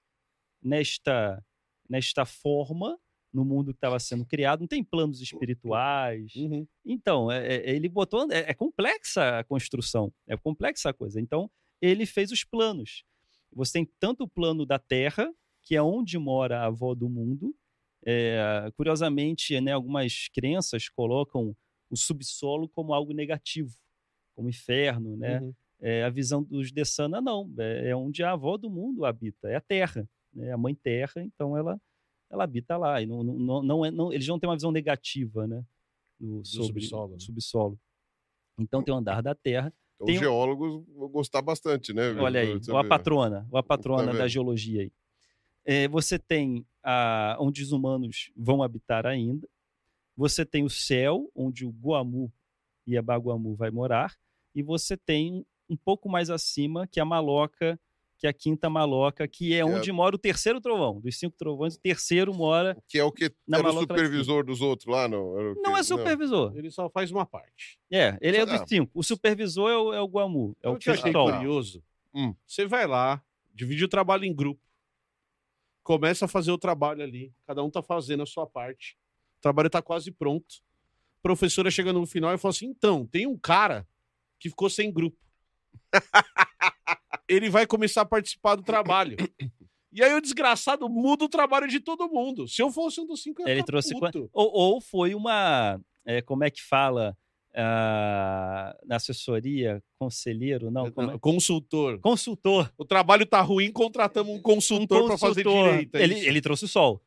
nesta, 0.61 1.43
nesta 1.89 2.25
forma 2.25 2.97
no 3.33 3.43
mundo 3.43 3.73
que 3.73 3.77
estava 3.77 3.99
sendo 3.99 4.25
criado. 4.25 4.61
Não 4.61 4.67
tem 4.67 4.83
planos 4.83 5.21
espirituais. 5.21 6.33
Uhum. 6.35 6.65
Então, 6.85 7.29
é- 7.31 7.55
é- 7.55 7.69
ele 7.75 7.89
botou. 7.89 8.31
É, 8.31 8.51
é 8.51 8.53
complexa 8.53 9.39
a 9.39 9.43
construção, 9.43 10.11
é 10.27 10.37
complexa 10.37 10.89
a 10.89 10.93
coisa. 10.93 11.19
Então, 11.19 11.49
ele 11.85 12.05
fez 12.05 12.31
os 12.31 12.43
planos. 12.43 13.03
Você 13.53 13.73
tem 13.73 13.89
tanto 13.99 14.23
o 14.23 14.27
plano 14.27 14.65
da 14.65 14.77
Terra, 14.77 15.33
que 15.61 15.75
é 15.75 15.81
onde 15.81 16.17
mora 16.17 16.59
a 16.59 16.65
avó 16.65 16.93
do 16.93 17.09
mundo. 17.09 17.55
É, 18.05 18.69
curiosamente, 18.75 19.59
né, 19.61 19.71
algumas 19.71 20.27
crenças 20.27 20.89
colocam 20.89 21.55
o 21.89 21.97
subsolo 21.97 22.69
como 22.69 22.93
algo 22.93 23.13
negativo, 23.13 23.75
como 24.35 24.49
inferno, 24.49 25.17
né? 25.17 25.39
Uhum. 25.39 25.53
É, 25.81 26.03
a 26.03 26.09
visão 26.09 26.43
dos 26.43 26.71
Dessana, 26.71 27.19
não. 27.21 27.51
É, 27.57 27.89
é 27.89 27.95
onde 27.95 28.23
a 28.23 28.31
avó 28.31 28.57
do 28.57 28.69
mundo 28.69 29.05
habita, 29.05 29.49
é 29.49 29.55
a 29.55 29.61
Terra, 29.61 30.07
né? 30.33 30.51
a 30.51 30.57
Mãe 30.57 30.75
Terra, 30.75 31.21
então 31.23 31.57
ela, 31.57 31.79
ela 32.29 32.43
habita 32.43 32.77
lá. 32.77 33.01
E 33.01 33.05
não, 33.05 33.23
não, 33.23 33.63
não, 33.63 33.85
é, 33.85 33.91
não, 33.91 34.13
eles 34.13 34.27
não 34.27 34.39
têm 34.39 34.49
uma 34.49 34.55
visão 34.55 34.71
negativa 34.71 35.47
né? 35.47 35.63
no, 36.19 36.43
sobre 36.45 36.81
subsolo, 36.81 37.13
né? 37.13 37.19
subsolo. 37.19 37.79
Então 38.59 38.83
tem 38.83 38.93
o 38.93 38.97
andar 38.97 39.21
da 39.21 39.35
Terra. 39.35 39.73
Então, 39.95 40.07
Tem 40.07 40.15
os 40.15 40.21
geólogos 40.21 40.83
vão 40.95 41.09
gostar 41.09 41.41
bastante, 41.41 41.93
né? 41.93 42.13
Olha 42.13 42.41
aí, 42.41 42.59
ou 42.69 42.77
a 42.77 42.83
patrona, 42.83 43.47
ou 43.49 43.57
a 43.57 43.63
patrona 43.63 44.13
da 44.13 44.27
geologia 44.27 44.81
aí. 44.81 44.91
É, 45.63 45.87
você 45.87 46.19
tem 46.19 46.65
a, 46.83 47.37
onde 47.39 47.63
os 47.63 47.71
humanos 47.71 48.31
vão 48.35 48.61
habitar 48.61 49.05
ainda. 49.05 49.47
Você 50.15 50.45
tem 50.45 50.63
o 50.63 50.69
céu, 50.69 51.29
onde 51.35 51.65
o 51.65 51.71
Guamu 51.71 52.31
e 52.85 52.97
a 52.97 53.01
Baguamu 53.01 53.55
vai 53.55 53.71
morar. 53.71 54.15
E 54.53 54.61
você 54.61 54.95
tem 54.95 55.45
um 55.69 55.75
pouco 55.75 56.07
mais 56.07 56.29
acima, 56.29 56.87
que 56.87 56.99
é 56.99 57.03
a 57.03 57.05
Maloca, 57.05 57.79
que 58.25 58.27
é 58.27 58.29
a 58.29 58.33
quinta 58.33 58.69
Maloca, 58.69 59.27
que 59.27 59.53
é 59.53 59.57
é- 59.57 59.65
onde 59.65 59.91
mora 59.91 60.15
o 60.15 60.19
terceiro 60.19 60.59
trovão. 60.59 60.99
Dos 60.99 61.19
cinco 61.19 61.35
trovões, 61.37 61.75
o 61.75 61.79
terceiro 61.79 62.33
mora. 62.33 62.75
Que 62.87 62.97
é 62.97 63.03
o 63.03 63.11
que 63.11 63.31
Na 63.47 63.59
era 63.59 63.69
o 63.69 63.79
supervisor 63.81 64.43
dos 64.43 64.61
outros 64.61 64.87
lá, 64.91 65.07
não? 65.07 65.37
Era 65.39 65.51
o 65.53 65.61
Não 65.61 65.77
é 65.77 65.83
supervisor. 65.83 66.53
Ele 66.57 66.71
só 66.71 66.89
faz 66.89 67.11
uma 67.11 67.25
parte. 67.25 67.77
É, 67.91 68.17
ele 68.19 68.37
é 68.37 68.41
Ah. 68.41 68.45
dos 68.45 68.61
cinco. 68.67 68.91
O 68.95 69.03
supervisor 69.03 69.69
é 69.69 69.77
o, 69.77 69.93
é 69.93 70.01
o 70.01 70.07
Guamu, 70.07 70.57
é 70.63 70.69
o 70.69 70.73
eu 70.73 70.79
te 70.79 70.89
achei 70.89 71.11
curioso. 71.13 71.83
Hum. 72.13 72.33
Você 72.47 72.65
vai 72.65 72.87
lá, 72.87 73.21
divide 73.53 73.83
o 73.85 73.87
trabalho 73.89 74.25
em 74.25 74.33
grupo, 74.33 74.61
começa 75.83 76.25
a 76.25 76.27
fazer 76.27 76.51
o 76.51 76.57
trabalho 76.57 77.03
ali, 77.03 77.31
cada 77.45 77.63
um 77.63 77.69
tá 77.69 77.83
fazendo 77.83 78.23
a 78.23 78.25
sua 78.25 78.47
parte. 78.47 78.97
trabalho 79.41 79.69
tá 79.69 79.81
quase 79.83 80.11
pronto. 80.11 80.55
A 81.19 81.21
professora 81.21 81.69
chega 81.69 81.93
no 81.93 82.05
final 82.07 82.33
e 82.33 82.37
fala 82.39 82.51
assim: 82.51 82.65
então, 82.65 83.05
tem 83.05 83.27
um 83.27 83.37
cara 83.37 83.87
que 84.39 84.49
ficou 84.49 84.67
sem 84.69 84.91
grupo. 84.91 85.17
Ele 87.27 87.49
vai 87.49 87.65
começar 87.65 88.01
a 88.01 88.05
participar 88.05 88.55
do 88.55 88.63
trabalho. 88.63 89.17
E 89.91 90.03
aí 90.03 90.13
o 90.13 90.21
desgraçado 90.21 90.89
muda 90.89 91.23
o 91.25 91.29
trabalho 91.29 91.67
de 91.67 91.79
todo 91.79 92.09
mundo. 92.09 92.47
Se 92.47 92.61
eu 92.61 92.69
fosse 92.71 92.99
um 92.99 93.07
dos 93.07 93.23
cinco, 93.23 93.41
eu 93.41 93.47
Ele 93.47 93.63
trouxe. 93.63 93.97
puto. 93.97 94.29
Ou, 94.33 94.51
ou 94.51 94.81
foi 94.81 95.15
uma. 95.15 95.79
é, 96.05 96.21
como 96.21 96.43
é 96.43 96.51
que 96.51 96.61
fala? 96.61 97.17
ah, 97.55 98.75
na 98.85 98.97
assessoria, 98.97 99.81
conselheiro? 99.97 100.69
Não, 100.69 100.91
como 100.91 101.11
é? 101.11 101.19
Consultor. 101.19 101.99
Consultor. 101.99 102.71
O 102.77 102.83
trabalho 102.83 103.25
tá 103.25 103.39
ruim, 103.41 103.71
contratamos 103.71 104.35
um 104.35 104.41
consultor, 104.41 105.07
para 105.07 105.17
fazer 105.17 105.43
direito. 105.43 105.95
é 105.95 106.03
Ele, 106.03 106.19
ele 106.27 106.41
trouxe 106.41 106.65
o 106.65 106.67
sol. 106.67 107.01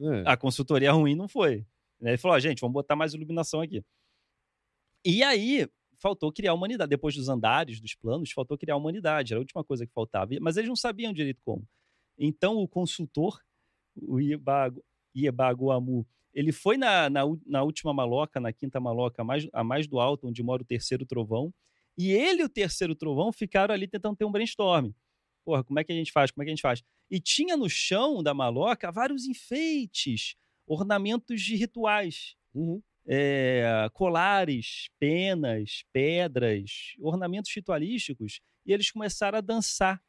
É. 0.00 0.24
A 0.26 0.36
consultoria 0.36 0.90
ruim 0.90 1.14
não 1.14 1.28
foi. 1.28 1.64
Ele 2.00 2.16
falou: 2.16 2.36
"Ó, 2.36 2.40
gente, 2.40 2.60
vamos 2.60 2.74
botar 2.74 2.96
mais 2.96 3.14
iluminação 3.14 3.60
aqui. 3.60 3.84
E 5.04 5.22
aí, 5.22 5.68
faltou 6.02 6.32
criar 6.32 6.50
a 6.50 6.54
humanidade. 6.54 6.90
Depois 6.90 7.14
dos 7.14 7.28
andares, 7.28 7.80
dos 7.80 7.94
planos, 7.94 8.32
faltou 8.32 8.58
criar 8.58 8.74
a 8.74 8.76
humanidade. 8.76 9.32
Era 9.32 9.38
a 9.38 9.42
última 9.42 9.62
coisa 9.62 9.86
que 9.86 9.92
faltava. 9.92 10.32
Mas 10.40 10.56
eles 10.56 10.68
não 10.68 10.76
sabiam 10.76 11.12
direito 11.12 11.40
como. 11.44 11.66
Então, 12.18 12.56
o 12.56 12.68
consultor, 12.68 13.40
o 13.96 14.20
Iebago, 14.20 14.84
Iebagoamu, 15.16 16.06
ele 16.34 16.50
foi 16.50 16.76
na, 16.76 17.08
na, 17.08 17.22
na 17.46 17.62
última 17.62 17.94
maloca, 17.94 18.40
na 18.40 18.52
quinta 18.52 18.80
maloca, 18.80 19.22
a 19.22 19.24
mais, 19.24 19.48
a 19.52 19.62
mais 19.62 19.86
do 19.86 20.00
alto, 20.00 20.26
onde 20.26 20.42
mora 20.42 20.62
o 20.62 20.66
terceiro 20.66 21.06
trovão. 21.06 21.54
E 21.96 22.10
ele 22.10 22.42
e 22.42 22.44
o 22.44 22.48
terceiro 22.48 22.94
trovão 22.94 23.30
ficaram 23.32 23.72
ali 23.72 23.86
tentando 23.86 24.16
ter 24.16 24.24
um 24.24 24.32
brainstorm. 24.32 24.90
Porra, 25.44 25.62
como 25.62 25.78
é 25.78 25.84
que 25.84 25.92
a 25.92 25.94
gente 25.94 26.10
faz? 26.10 26.30
Como 26.30 26.42
é 26.42 26.44
que 26.46 26.50
a 26.50 26.54
gente 26.54 26.62
faz? 26.62 26.82
E 27.10 27.20
tinha 27.20 27.56
no 27.56 27.68
chão 27.68 28.22
da 28.22 28.32
maloca 28.32 28.90
vários 28.90 29.26
enfeites, 29.26 30.34
ornamentos 30.66 31.42
de 31.42 31.54
rituais. 31.54 32.34
Uhum. 32.54 32.82
É, 33.06 33.88
colares, 33.92 34.88
penas, 34.98 35.84
pedras, 35.92 36.94
ornamentos 37.00 37.52
ritualísticos, 37.54 38.40
e 38.64 38.72
eles 38.72 38.90
começaram 38.90 39.38
a 39.38 39.42
dançar 39.42 40.02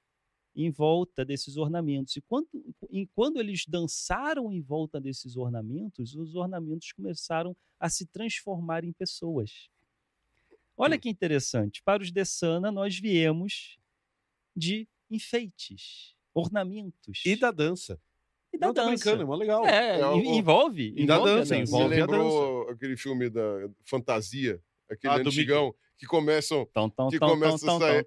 em 0.55 0.69
volta 0.69 1.25
desses 1.25 1.57
ornamentos. 1.57 2.15
E 2.15 2.21
quando, 2.21 2.47
e 2.91 3.07
quando 3.07 3.39
eles 3.39 3.65
dançaram 3.67 4.51
em 4.51 4.61
volta 4.61 5.01
desses 5.01 5.35
ornamentos, 5.35 6.15
os 6.15 6.35
ornamentos 6.35 6.91
começaram 6.91 7.55
a 7.79 7.89
se 7.89 8.05
transformar 8.05 8.83
em 8.83 8.93
pessoas. 8.93 9.69
Olha 10.77 10.97
que 10.97 11.09
interessante. 11.09 11.81
Para 11.83 12.03
os 12.03 12.11
Dessana, 12.11 12.71
nós 12.71 12.97
viemos 12.97 13.77
de 14.55 14.87
enfeites, 15.09 16.15
ornamentos. 16.33 17.21
E 17.25 17.35
da 17.35 17.51
dança. 17.51 17.99
E 18.53 18.57
da 18.57 18.67
Não, 18.67 18.73
tô 18.73 18.81
dança. 18.81 18.91
brincando, 18.93 19.23
é 19.23 19.25
mó 19.25 19.35
legal. 19.35 19.65
É, 19.65 19.99
É, 19.99 20.05
o- 20.05 20.15
en- 20.17 20.37
envolve. 20.37 20.93
E 20.95 21.05
da 21.05 21.15
envolve 21.15 21.33
dança, 21.35 21.55
Me 21.55 21.61
envolve 21.63 21.95
a 21.95 21.97
lembrou 22.05 22.69
aquele 22.69 22.95
filme 22.95 23.29
da 23.29 23.41
Fantasia, 23.83 24.61
aquele 24.89 25.13
Ah, 25.13 25.17
do 25.17 25.29
antigão, 25.29 25.73
que 25.97 26.05
começam. 26.05 26.65
Tão, 26.73 26.89
tão, 26.89 27.09
Que 27.09 27.17
tão, 27.19 27.29
começa 27.29 27.65
tão, 27.65 27.77
a 27.77 27.79
sair- 27.79 28.05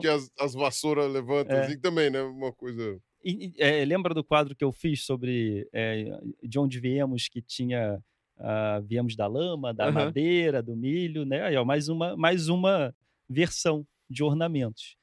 que, 0.00 0.08
as, 0.08 0.30
as 0.38 0.54
vassouras 0.54 1.10
levantam, 1.12 1.56
É. 1.56 1.66
assim, 1.66 1.78
também, 1.78 2.10
né? 2.10 2.20
Uma 2.22 2.52
coisa. 2.52 2.98
E- 3.24 3.52
é, 3.58 3.84
lembra 3.84 4.12
do 4.12 4.24
quadro 4.24 4.56
que 4.56 4.64
eu 4.64 4.72
fiz 4.72 5.04
sobre 5.04 5.68
é, 5.72 6.18
de 6.42 6.58
onde 6.58 6.80
viemos, 6.80 7.28
que 7.28 7.40
tinha 7.40 8.02
ah, 8.38 8.80
viemos 8.84 9.14
da 9.14 9.28
lama, 9.28 9.72
da 9.72 9.84
Aham. 9.84 9.92
madeira, 10.06 10.60
do 10.60 10.74
milho, 10.74 11.24
né? 11.24 11.42
Aí, 11.44 11.56
ó, 11.56 11.64
mais 11.64 11.88
uma 11.88 12.16
mais 12.16 12.48
uma 12.48 12.92
versão 13.28 13.86
de 14.10 14.24
ornamentos. 14.24 14.96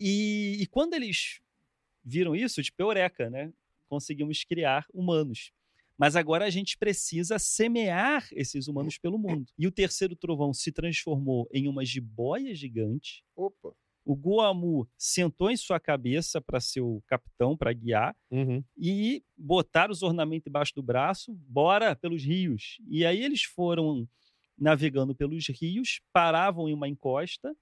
E, 0.00 0.56
e 0.60 0.66
quando 0.66 0.94
eles 0.94 1.40
viram 2.04 2.34
isso, 2.34 2.62
tipo 2.62 2.82
eureka, 2.82 3.28
né? 3.30 3.52
Conseguimos 3.88 4.44
criar 4.44 4.86
humanos. 4.92 5.52
Mas 5.98 6.16
agora 6.16 6.46
a 6.46 6.50
gente 6.50 6.78
precisa 6.78 7.38
semear 7.38 8.26
esses 8.32 8.68
humanos 8.68 8.96
pelo 8.96 9.18
mundo. 9.18 9.50
E 9.58 9.66
o 9.66 9.70
terceiro 9.72 10.16
trovão 10.16 10.54
se 10.54 10.72
transformou 10.72 11.46
em 11.52 11.68
uma 11.68 11.84
jiboia 11.84 12.54
gigante. 12.54 13.22
Opa! 13.36 13.74
O 14.02 14.16
Goamu 14.16 14.88
sentou 14.96 15.50
em 15.50 15.56
sua 15.58 15.78
cabeça 15.78 16.40
para 16.40 16.58
ser 16.58 16.80
o 16.80 17.02
capitão, 17.06 17.54
para 17.54 17.70
guiar, 17.72 18.16
Uhum. 18.30 18.64
e 18.76 19.22
botaram 19.36 19.92
os 19.92 20.02
ornamentos 20.02 20.46
embaixo 20.48 20.74
do 20.74 20.82
braço, 20.82 21.32
bora 21.46 21.94
pelos 21.94 22.24
rios. 22.24 22.78
E 22.88 23.04
aí 23.04 23.22
eles 23.22 23.42
foram 23.44 24.08
navegando 24.58 25.14
pelos 25.14 25.46
rios, 25.48 26.00
paravam 26.12 26.66
em 26.68 26.72
uma 26.72 26.88
encosta, 26.88 27.54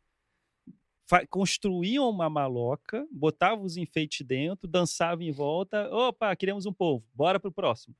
construíam 1.30 2.08
uma 2.08 2.28
maloca, 2.28 3.06
botavam 3.10 3.64
os 3.64 3.76
enfeites 3.76 4.26
dentro, 4.26 4.68
dançavam 4.68 5.24
em 5.24 5.30
volta. 5.32 5.88
Opa, 5.94 6.34
queremos 6.36 6.66
um 6.66 6.72
povo, 6.72 7.04
bora 7.14 7.38
pro 7.40 7.52
próximo. 7.52 7.94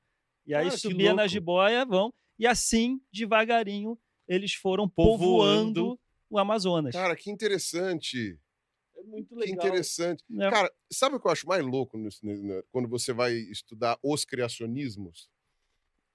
E 0.45 0.53
aí 0.53 0.65
Cara, 0.65 0.75
que 0.75 0.81
subia 0.81 1.13
na 1.13 1.27
jiboia, 1.27 1.85
vão, 1.85 2.13
e 2.37 2.47
assim, 2.47 3.01
devagarinho, 3.11 3.97
eles 4.27 4.53
foram 4.53 4.87
Povoando. 4.87 5.73
povoando 5.81 5.99
o 6.29 6.37
Amazonas. 6.39 6.93
Cara, 6.93 7.15
que 7.15 7.29
interessante. 7.31 8.39
É 8.95 9.03
muito 9.03 9.35
Que 9.35 9.51
interessante. 9.51 10.23
né? 10.29 10.49
Cara, 10.49 10.71
sabe 10.91 11.15
o 11.15 11.19
que 11.19 11.27
eu 11.27 11.31
acho 11.31 11.47
mais 11.47 11.63
louco 11.65 11.97
nisso, 11.97 12.25
né, 12.25 12.35
né, 12.35 12.61
quando 12.71 12.87
você 12.87 13.11
vai 13.13 13.33
estudar 13.33 13.97
os 14.03 14.25
criacionismos? 14.25 15.29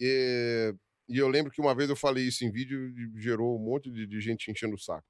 É, 0.00 0.74
E 1.08 1.18
eu 1.18 1.28
lembro 1.28 1.50
que 1.52 1.60
uma 1.60 1.74
vez 1.74 1.88
eu 1.90 1.96
falei 1.96 2.24
isso 2.24 2.44
em 2.44 2.50
vídeo 2.50 2.88
e 2.88 3.20
gerou 3.20 3.56
um 3.56 3.62
monte 3.62 3.90
de, 3.90 4.06
de 4.06 4.20
gente 4.20 4.50
enchendo 4.50 4.74
o 4.74 4.78
saco. 4.78 5.06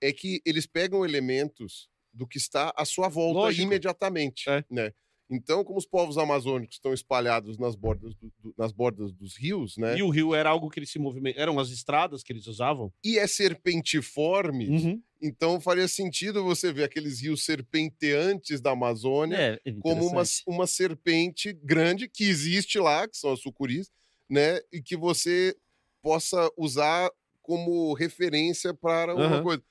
É 0.00 0.12
que 0.12 0.40
eles 0.44 0.66
pegam 0.66 1.04
elementos 1.04 1.88
do 2.12 2.26
que 2.26 2.38
está 2.38 2.72
à 2.76 2.84
sua 2.84 3.08
volta 3.08 3.40
Lógico. 3.40 3.62
imediatamente, 3.62 4.48
É. 4.48 4.64
né? 4.70 4.92
Então, 5.30 5.64
como 5.64 5.78
os 5.78 5.86
povos 5.86 6.18
amazônicos 6.18 6.76
estão 6.76 6.92
espalhados 6.92 7.56
nas 7.58 7.74
bordas, 7.74 8.14
do- 8.14 8.30
do- 8.38 8.54
nas 8.58 8.72
bordas 8.72 9.10
dos 9.10 9.36
rios, 9.36 9.76
né? 9.78 9.96
E 9.96 10.02
o 10.02 10.10
rio 10.10 10.34
era 10.34 10.50
algo 10.50 10.68
que 10.68 10.78
eles 10.78 10.90
se 10.90 10.98
movimentam. 10.98 11.42
Eram 11.42 11.58
as 11.58 11.70
estradas 11.70 12.22
que 12.22 12.30
eles 12.32 12.46
usavam. 12.46 12.92
E 13.02 13.18
é 13.18 13.26
serpentiforme, 13.26 14.68
Uhum. 14.68 15.02
então 15.22 15.58
faria 15.60 15.88
sentido 15.88 16.44
você 16.44 16.72
ver 16.72 16.84
aqueles 16.84 17.20
rios 17.22 17.44
serpenteantes 17.44 18.60
da 18.60 18.72
Amazônia 18.72 19.36
É, 19.64 19.72
como 19.80 20.06
uma, 20.06 20.22
uma 20.46 20.66
serpente 20.66 21.52
grande 21.52 22.06
que 22.08 22.24
existe 22.24 22.78
lá, 22.78 23.08
que 23.08 23.16
são 23.16 23.32
as 23.32 23.40
sucuris, 23.40 23.90
né? 24.28 24.60
E 24.72 24.82
que 24.82 24.96
você 24.96 25.56
possa 26.02 26.50
usar 26.56 27.10
como 27.40 27.92
referência 27.94 28.74
para 28.74 29.14
uma 29.14 29.24
Aham. 29.24 29.42
coisa. 29.42 29.62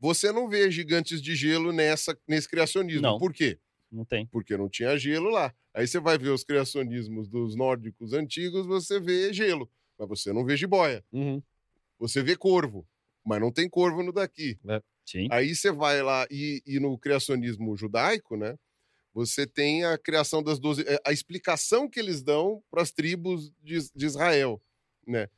Você 0.00 0.30
não 0.32 0.48
vê 0.48 0.70
gigantes 0.70 1.20
de 1.20 1.34
gelo 1.34 1.72
nessa, 1.72 2.16
nesse 2.26 2.48
criacionismo. 2.48 3.02
Não. 3.02 3.18
Por 3.18 3.32
quê? 3.32 3.58
Não 3.90 4.04
tem. 4.04 4.26
Porque 4.26 4.56
não 4.56 4.68
tinha 4.68 4.96
gelo 4.98 5.30
lá. 5.30 5.52
Aí 5.74 5.86
você 5.86 5.98
vai 5.98 6.18
ver 6.18 6.30
os 6.30 6.44
criacionismos 6.44 7.28
dos 7.28 7.54
nórdicos 7.56 8.12
antigos, 8.12 8.66
você 8.66 9.00
vê 9.00 9.32
gelo, 9.32 9.70
mas 9.98 10.08
você 10.08 10.32
não 10.32 10.44
vê 10.44 10.56
jiboia. 10.56 11.04
Uhum. 11.12 11.42
Você 11.98 12.22
vê 12.22 12.36
corvo, 12.36 12.86
mas 13.24 13.40
não 13.40 13.50
tem 13.50 13.68
corvo 13.68 14.02
no 14.02 14.12
daqui. 14.12 14.58
Sim. 15.04 15.26
Aí 15.30 15.54
você 15.54 15.72
vai 15.72 16.02
lá 16.02 16.26
e, 16.30 16.62
e 16.66 16.78
no 16.78 16.98
criacionismo 16.98 17.76
judaico, 17.76 18.36
né? 18.36 18.56
Você 19.14 19.46
tem 19.46 19.84
a 19.84 19.96
criação 19.96 20.42
das 20.42 20.58
12. 20.58 20.82
é, 20.86 21.00
A 21.04 21.12
explicação 21.12 21.88
que 21.88 21.98
eles 21.98 22.22
dão 22.22 22.62
para 22.70 22.82
as 22.82 22.92
tribos 22.92 23.50
de, 23.62 23.78
de 23.94 24.06
Israel, 24.06 24.60
né? 25.06 25.28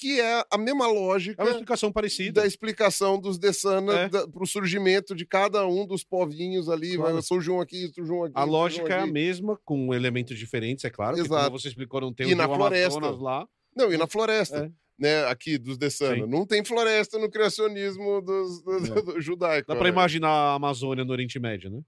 Que 0.00 0.18
é 0.20 0.44
a 0.50 0.56
mesma 0.56 0.86
lógica 0.86 1.42
É 1.42 1.44
uma 1.44 1.50
explicação 1.50 1.92
parecida. 1.92 2.40
da 2.40 2.46
explicação 2.46 3.20
dos 3.20 3.38
Dessana 3.38 3.92
É. 4.00 4.08
para 4.08 4.42
o 4.42 4.46
surgimento 4.46 5.14
de 5.14 5.26
cada 5.26 5.66
um 5.66 5.86
dos 5.86 6.02
povinhos 6.02 6.70
ali. 6.70 6.96
Claro. 6.96 7.12
Vai, 7.14 7.22
surge 7.22 7.50
um 7.50 7.60
aqui, 7.60 7.88
surge 7.94 8.10
um 8.10 8.24
aqui. 8.24 8.32
A 8.34 8.44
um 8.44 8.48
lógica 8.48 8.94
é 8.94 8.98
a 8.98 9.02
aqui. 9.02 9.12
mesma, 9.12 9.58
com 9.64 9.92
elementos 9.92 10.38
diferentes, 10.38 10.84
é 10.86 10.90
claro. 10.90 11.18
Exato. 11.18 11.44
como 11.48 11.58
você 11.58 11.68
explicou, 11.68 12.00
não 12.00 12.14
tem 12.14 12.30
E 12.30 12.32
o 12.32 12.36
na 12.36 12.48
floresta. 12.48 12.96
Amazonas 12.98 13.20
lá. 13.20 13.46
Não, 13.76 13.92
e 13.92 13.98
na 13.98 14.06
floresta, 14.06 14.56
É. 14.66 14.70
né? 14.98 15.24
Aqui 15.26 15.58
dos 15.58 15.76
Dessana. 15.76 16.26
Não 16.26 16.46
tem 16.46 16.64
floresta 16.64 17.18
no 17.18 17.30
criacionismo 17.30 18.22
dos, 18.22 18.62
do, 18.62 18.80
Não. 18.80 18.80
do 19.04 19.20
judaico. 19.20 19.68
Dá 19.68 19.74
pra 19.74 19.84
né? 19.84 19.90
imaginar 19.90 20.30
a 20.30 20.54
Amazônia 20.54 21.04
no 21.04 21.12
Oriente 21.12 21.38
Médio, 21.38 21.70
né? 21.70 21.80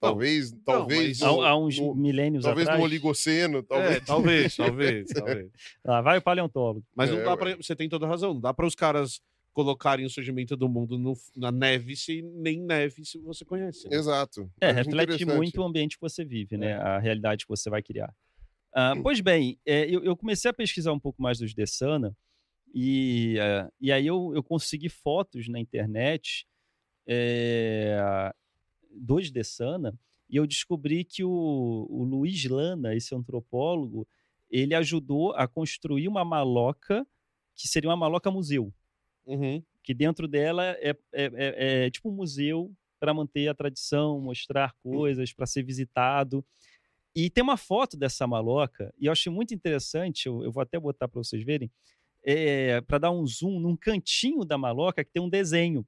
Talvez, 0.00 0.52
talvez. 0.64 1.20
mas- 1.20 1.32
no- 1.32 1.42
Há, 1.42 1.48
há 1.50 1.56
uns 1.58 1.78
no- 1.78 1.94
milênios 1.94 2.44
Talvez 2.44 2.66
atrás. 2.66 2.78
no 2.80 2.84
Oligoceno, 2.86 3.62
talvez. 3.62 3.96
É, 3.96 4.00
talvez, 4.00 4.56
talvez, 4.56 5.08
talvez. 5.44 5.50
Lá 5.84 6.00
vai 6.02 6.18
o 6.18 6.22
paleontólogo. 6.22 6.84
Mas 6.94 7.10
não 7.10 7.18
É, 7.18 7.24
dá 7.24 7.30
ué. 7.30 7.36
pra. 7.36 7.56
Você 7.56 7.74
tem 7.74 7.88
toda 7.88 8.04
a 8.06 8.08
razão. 8.08 8.34
Não 8.34 8.40
dá 8.40 8.52
para 8.54 8.66
os 8.66 8.74
caras 8.74 9.20
colocarem 9.54 10.04
o 10.04 10.10
surgimento 10.10 10.54
do 10.54 10.68
mundo 10.68 10.98
no- 10.98 11.16
na 11.34 11.50
neve 11.50 11.96
se 11.96 12.20
nem 12.20 12.60
neve 12.60 13.04
se 13.06 13.18
você 13.18 13.42
conhece. 13.42 13.88
né? 13.88 13.96
Exato. 13.96 14.50
É, 14.60 14.66
Acho 14.70 14.76
reflete 14.90 15.24
muito 15.24 15.62
o 15.62 15.64
ambiente 15.64 15.96
que 15.96 16.02
você 16.02 16.22
vive, 16.26 16.58
né? 16.58 16.72
É. 16.72 16.74
A 16.74 16.98
realidade 16.98 17.46
que 17.46 17.48
você 17.48 17.70
vai 17.70 17.82
criar. 17.82 18.12
Ah, 18.74 18.92
pois 19.02 19.20
bem, 19.22 19.58
é, 19.64 19.86
eu, 19.88 20.04
eu 20.04 20.14
comecei 20.14 20.50
a 20.50 20.54
pesquisar 20.54 20.92
um 20.92 21.00
pouco 21.00 21.22
mais 21.22 21.38
dos 21.38 21.54
Dessana 21.54 22.14
e, 22.74 23.38
ah, 23.40 23.70
e 23.80 23.90
aí 23.90 24.06
eu, 24.06 24.32
eu 24.34 24.42
consegui 24.42 24.90
fotos 24.90 25.48
na 25.48 25.58
internet 25.58 26.46
é, 27.08 28.30
dos 29.00 29.30
Dessana 29.30 29.98
e 30.28 30.36
eu 30.36 30.46
descobri 30.46 31.04
que 31.04 31.22
o, 31.24 31.86
o 31.88 32.02
Luiz 32.04 32.44
Lana, 32.44 32.94
esse 32.94 33.14
antropólogo, 33.14 34.06
ele 34.50 34.74
ajudou 34.74 35.32
a 35.34 35.46
construir 35.46 36.08
uma 36.08 36.24
maloca 36.24 37.06
que 37.54 37.68
seria 37.68 37.88
uma 37.90 37.96
maloca 37.96 38.30
museu 38.30 38.72
Uhum. 39.26 39.62
que 39.82 39.92
dentro 39.94 40.28
dela 40.28 40.64
é, 40.64 40.90
é, 40.90 40.96
é- 41.12 41.86
é 41.86 41.90
tipo 41.90 42.08
um 42.10 42.12
museu 42.14 42.72
para 42.98 43.12
manter 43.12 43.48
a 43.48 43.54
tradição, 43.54 44.20
mostrar 44.20 44.72
coisas, 44.82 45.32
para 45.32 45.46
ser 45.46 45.62
visitado. 45.62 46.44
E 47.14 47.28
tem 47.30 47.42
uma 47.42 47.56
foto 47.56 47.96
dessa 47.96 48.26
maloca, 48.26 48.92
e 48.98 49.06
eu 49.06 49.12
achei 49.12 49.32
muito 49.32 49.52
interessante, 49.54 50.26
eu, 50.26 50.42
eu 50.44 50.52
vou 50.52 50.62
até 50.62 50.78
botar 50.78 51.08
para 51.08 51.18
vocês 51.22 51.42
verem, 51.44 51.70
é, 52.24 52.80
para 52.82 52.98
dar 52.98 53.10
um 53.10 53.24
zoom 53.26 53.58
num 53.60 53.76
cantinho 53.76 54.44
da 54.44 54.56
maloca 54.58 55.04
que 55.04 55.10
tem 55.12 55.22
um 55.22 55.28
desenho. 55.28 55.86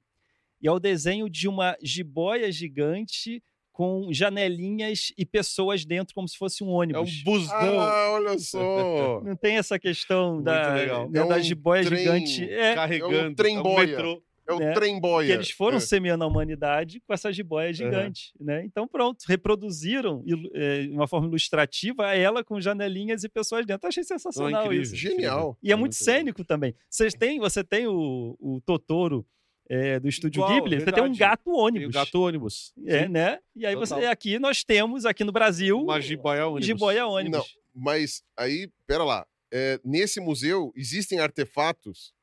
E 0.61 0.67
é 0.67 0.71
o 0.71 0.79
desenho 0.79 1.29
de 1.29 1.47
uma 1.47 1.75
jiboia 1.81 2.51
gigante 2.51 3.41
com 3.71 4.09
janelinhas 4.11 5.13
e 5.17 5.25
pessoas 5.25 5.85
dentro, 5.85 6.13
como 6.13 6.27
se 6.27 6.37
fosse 6.37 6.63
um 6.63 6.67
É 6.67 6.69
um 6.71 6.75
ônibus. 6.75 7.23
busão 7.23 7.79
Ah, 7.79 8.11
olha 8.11 8.37
só. 8.37 9.21
Não 9.23 9.35
tem 9.37 9.55
essa 9.57 9.79
questão 9.79 10.33
Muito 10.33 10.45
da, 10.45 10.73
legal. 10.73 11.09
né, 11.09 11.19
É 11.19 11.23
um 11.23 11.27
da 11.29 11.39
jiboia 11.39 11.85
trem 11.85 11.99
gigante. 11.99 12.43
É, 12.51 12.75
carregando. 12.75 13.15
é 13.15 13.27
um 13.29 13.33
trem-boia. 13.33 13.87
metrô. 13.87 14.23
É 14.45 14.51
o 14.53 14.57
né? 14.59 14.73
trem-boia. 14.73 15.27
que 15.27 15.33
eles 15.33 15.51
foram 15.51 15.77
É. 15.77 15.79
semeando 15.79 16.23
a 16.23 16.27
humanidade 16.27 16.99
com 17.07 17.13
essa 17.13 17.31
jiboia 17.31 17.71
gigante, 17.71 18.33
né? 18.39 18.65
Então 18.65 18.87
pronto, 18.87 19.23
reproduziram 19.27 20.23
eh, 20.55 20.81
de 20.87 20.89
uma 20.89 21.07
forma 21.07 21.27
ilustrativa 21.27 22.13
ela 22.15 22.43
com 22.43 22.59
janelinhas 22.59 23.23
e 23.23 23.29
pessoas 23.29 23.63
dentro. 23.65 23.85
Eu 23.85 23.89
achei 23.89 24.03
sensacional 24.03 24.63
incrível. 24.65 24.81
isso. 24.83 24.95
Genial. 24.95 25.55
E 25.61 25.71
é 25.71 25.75
muito, 25.75 25.93
Muito 25.93 26.03
cênico 26.03 26.43
também. 26.43 26.73
Vocês 26.89 27.13
têm, 27.13 27.39
você 27.39 27.63
tem 27.63 27.85
o, 27.87 28.35
o 28.39 28.59
Totoro 28.65 29.23
eh, 29.69 29.99
do 29.99 30.09
estúdio 30.09 30.39
Igual, 30.39 30.55
Ghibli, 30.55 30.79
você 30.79 30.85
tem 30.91 31.03
um 31.03 31.11
verdade. 31.11 31.19
gato 31.19 31.43
Tem 31.45 31.53
ônibus. 31.53 31.89
o 31.89 31.91
gato 31.91 32.21
ônibus. 32.21 32.73
É, 32.87 33.03
Sim. 33.03 33.09
né? 33.09 33.39
E 33.55 33.65
aí 33.65 33.75
você 33.75 33.93
aqui 34.05 34.39
nós 34.39 34.63
temos 34.63 35.05
aqui 35.05 35.23
no 35.23 35.31
Brasil 35.31 35.79
Uma 35.79 36.01
jiboia 36.01 36.47
ônibus. 36.47 36.65
jiboia 36.65 37.05
ônibus. 37.07 37.55
Mas 37.75 38.23
aí, 38.35 38.69
pera 38.87 39.03
lá. 39.03 39.25
É, 39.51 39.79
nesse 39.85 40.19
museu 40.19 40.71
existem 40.75 41.19
artefatos 41.19 42.13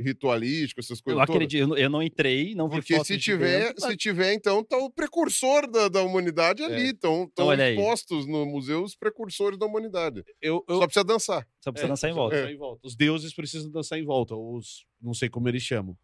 ritualísticos, 0.00 0.86
essas 0.86 0.98
Eu 0.98 1.04
coisas 1.04 1.20
todas? 1.26 1.34
acredito, 1.36 1.60
eu 1.60 1.66
não- 1.68 1.76
eu 1.76 1.90
não 1.90 2.02
entrei, 2.02 2.54
não 2.54 2.68
vi 2.68 2.76
Porque 2.76 2.94
fotos 2.94 3.06
se 3.08 3.16
de 3.18 3.22
tiver, 3.22 3.60
dentro, 3.66 3.82
mas- 3.82 3.90
se 3.92 3.96
tiver, 3.96 4.32
então 4.32 4.64
tá 4.64 4.76
o 4.76 4.90
precursor 4.90 5.70
da, 5.70 5.88
da 5.88 6.02
humanidade 6.02 6.62
ali. 6.62 6.88
Estão 6.88 7.28
Então, 7.30 7.46
olha 7.46 7.64
aí. 7.66 7.74
expostos 7.76 8.26
no 8.26 8.44
museu 8.46 8.82
os 8.82 8.96
precursores 8.96 9.58
da 9.58 9.66
humanidade. 9.66 10.24
Eu, 10.40 10.64
eu, 10.68 10.76
Só 10.78 10.86
precisa 10.86 11.04
dançar. 11.04 11.46
só 11.60 11.70
precisa 11.70 11.88
É, 11.88 11.92
dançar 11.92 12.10
em 12.10 12.14
volta. 12.14 12.56
volta. 12.56 12.80
Os 12.86 12.96
deuses 12.96 13.32
precisam 13.34 13.70
dançar 13.70 13.98
em 13.98 14.04
volta. 14.04 14.34
Os. 14.34 14.84
Não 15.00 15.14
sei 15.14 15.28
como 15.28 15.48
eles 15.48 15.62
chamam. 15.62 15.96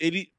Ele. 0.00 0.32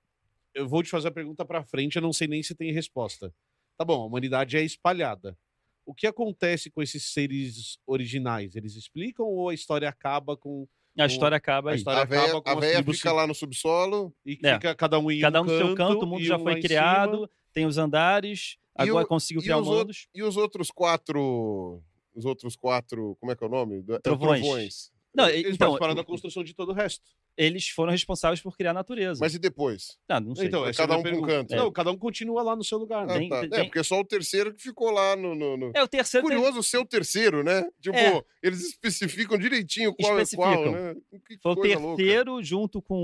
Eu 0.53 0.67
vou 0.67 0.83
te 0.83 0.89
fazer 0.89 1.07
a 1.07 1.11
pergunta 1.11 1.45
pra 1.45 1.63
frente, 1.63 1.95
eu 1.95 2.01
não 2.01 2.11
sei 2.11 2.27
nem 2.27 2.43
se 2.43 2.53
tem 2.53 2.73
resposta. 2.73 3.33
Tá 3.77 3.85
bom, 3.85 4.01
a 4.01 4.05
humanidade 4.05 4.57
é 4.57 4.63
espalhada. 4.63 5.37
O 5.85 5.93
que 5.93 6.05
acontece 6.05 6.69
com 6.69 6.81
esses 6.81 7.05
seres 7.13 7.77
originais? 7.87 8.55
Eles 8.55 8.75
explicam 8.75 9.25
ou 9.25 9.47
a 9.49 9.53
história 9.53 9.87
acaba 9.87 10.35
com. 10.35 10.67
A 10.99 11.05
história 11.05 11.37
acaba 11.37 11.69
A 11.69 11.73
aí. 11.73 11.77
história 11.77 12.01
A 12.01 12.05
véia, 12.05 12.23
acaba 12.23 12.41
com 12.41 12.49
a 12.49 12.55
véia 12.55 12.73
tribos 12.75 12.97
fica 12.97 13.09
se- 13.09 13.15
lá 13.15 13.25
no 13.25 13.33
subsolo. 13.33 14.13
E 14.25 14.37
É. 14.43 14.55
fica 14.55 14.75
cada 14.75 14.99
um 14.99 15.09
em 15.09 15.21
Cada 15.21 15.39
um 15.41 15.45
um 15.45 15.47
no 15.47 15.57
seu 15.57 15.75
canto, 15.75 16.03
o 16.03 16.07
mundo 16.07 16.23
já 16.23 16.35
um 16.37 16.43
foi 16.43 16.59
criado, 16.59 17.15
cima. 17.15 17.29
tem 17.53 17.65
os 17.65 17.77
andares, 17.77 18.57
E 18.77 18.83
agora 18.83 19.05
o- 19.05 19.07
conseguiu 19.07 19.41
criar 19.41 19.57
o 19.57 19.63
mundo. 19.65 19.91
E 20.13 20.21
os 20.21 20.35
outros 20.35 20.69
quatro. 20.69 21.81
Os 22.13 22.25
outros 22.25 22.57
quatro. 22.57 23.15
Como 23.21 23.31
é 23.31 23.35
que 23.37 23.43
é 23.43 23.47
o 23.47 23.49
nome? 23.49 23.85
É, 23.89 23.99
Trovões. 23.99 24.91
Não, 25.15 25.27
Eles 25.29 25.55
então, 25.55 25.69
participaram 25.69 25.95
da 25.95 26.03
construção 26.03 26.43
de 26.43 26.53
todo 26.53 26.69
o 26.69 26.73
resto. 26.73 27.03
Eles 27.37 27.69
foram 27.69 27.91
responsáveis 27.91 28.41
por 28.41 28.55
criar 28.55 28.71
a 28.71 28.73
natureza. 28.73 29.19
Mas 29.21 29.33
e 29.33 29.39
depois? 29.39 29.97
Ah, 30.07 30.19
não 30.19 30.35
sei. 30.35 30.47
Então, 30.47 30.63
Cada 30.73 30.95
é 30.95 30.97
a 30.99 31.01
minha 31.01 31.15
um 31.15 31.21
pra 31.21 31.25
um 31.25 31.27
canto. 31.27 31.55
Não, 31.55 31.71
cada 31.71 31.91
um 31.91 31.97
continua 31.97 32.43
lá 32.43 32.55
no 32.55 32.63
seu 32.63 32.77
lugar. 32.77 33.05
né? 33.07 33.13
Ah, 33.13 33.17
Tem- 33.17 33.29
tá. 33.29 33.39
tem- 33.47 33.59
É, 33.59 33.63
porque 33.63 33.83
só 33.83 33.99
o 33.99 34.05
terceiro 34.05 34.53
que 34.53 34.61
ficou 34.61 34.91
lá 34.91 35.15
no. 35.15 35.33
no- 35.33 35.57
no- 35.57 35.71
É, 35.75 35.81
o 35.83 35.87
terceiro 35.87 36.27
tem- 36.27 36.37
Curioso 36.37 36.61
ser 36.63 36.77
o 36.77 36.85
terceiro, 36.85 37.43
né? 37.43 37.63
Tipo, 37.81 37.97
É. 37.97 38.21
eles 38.43 38.61
especificam 38.67 39.37
direitinho 39.37 39.93
qual 39.95 40.19
é 40.19 40.21
Especificam. 40.23 40.63
qual, 40.63 40.71
né? 40.71 40.95
Que 41.27 41.37
foi 41.41 41.51
o 41.51 41.55
coisa 41.55 41.79
louca. 41.79 41.97
terceiro 41.97 42.43
junto 42.43 42.81
com 42.81 42.95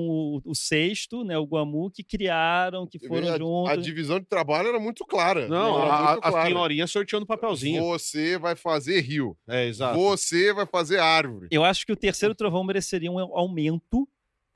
o, 0.45 0.51
o 0.51 0.55
sexto, 0.55 1.23
né, 1.23 1.37
o 1.37 1.45
Guamu, 1.45 1.89
que 1.89 2.03
criaram, 2.03 2.85
que 2.85 2.99
foram 3.07 3.27
a, 3.33 3.37
juntos. 3.37 3.69
a 3.71 3.75
divisão 3.75 4.19
de 4.19 4.25
trabalho 4.25 4.69
era 4.69 4.79
muito 4.79 5.05
clara. 5.05 5.47
Não, 5.47 5.81
era 5.81 5.93
a, 5.93 6.11
muito 6.13 6.25
a 6.25 6.31
clara. 6.31 6.47
senhorinha 6.47 6.87
sorteando 6.87 7.25
papelzinho. 7.25 7.83
Você 7.83 8.37
vai 8.37 8.55
fazer 8.55 8.99
rio. 9.01 9.37
É, 9.47 9.65
exato. 9.67 9.97
Você 9.97 10.53
vai 10.53 10.65
fazer 10.65 10.99
árvore. 10.99 11.47
Eu 11.51 11.63
acho 11.63 11.85
que 11.85 11.91
o 11.91 11.95
terceiro 11.95 12.35
trovão 12.35 12.63
mereceria 12.63 13.11
um 13.11 13.19
aumento, 13.19 14.07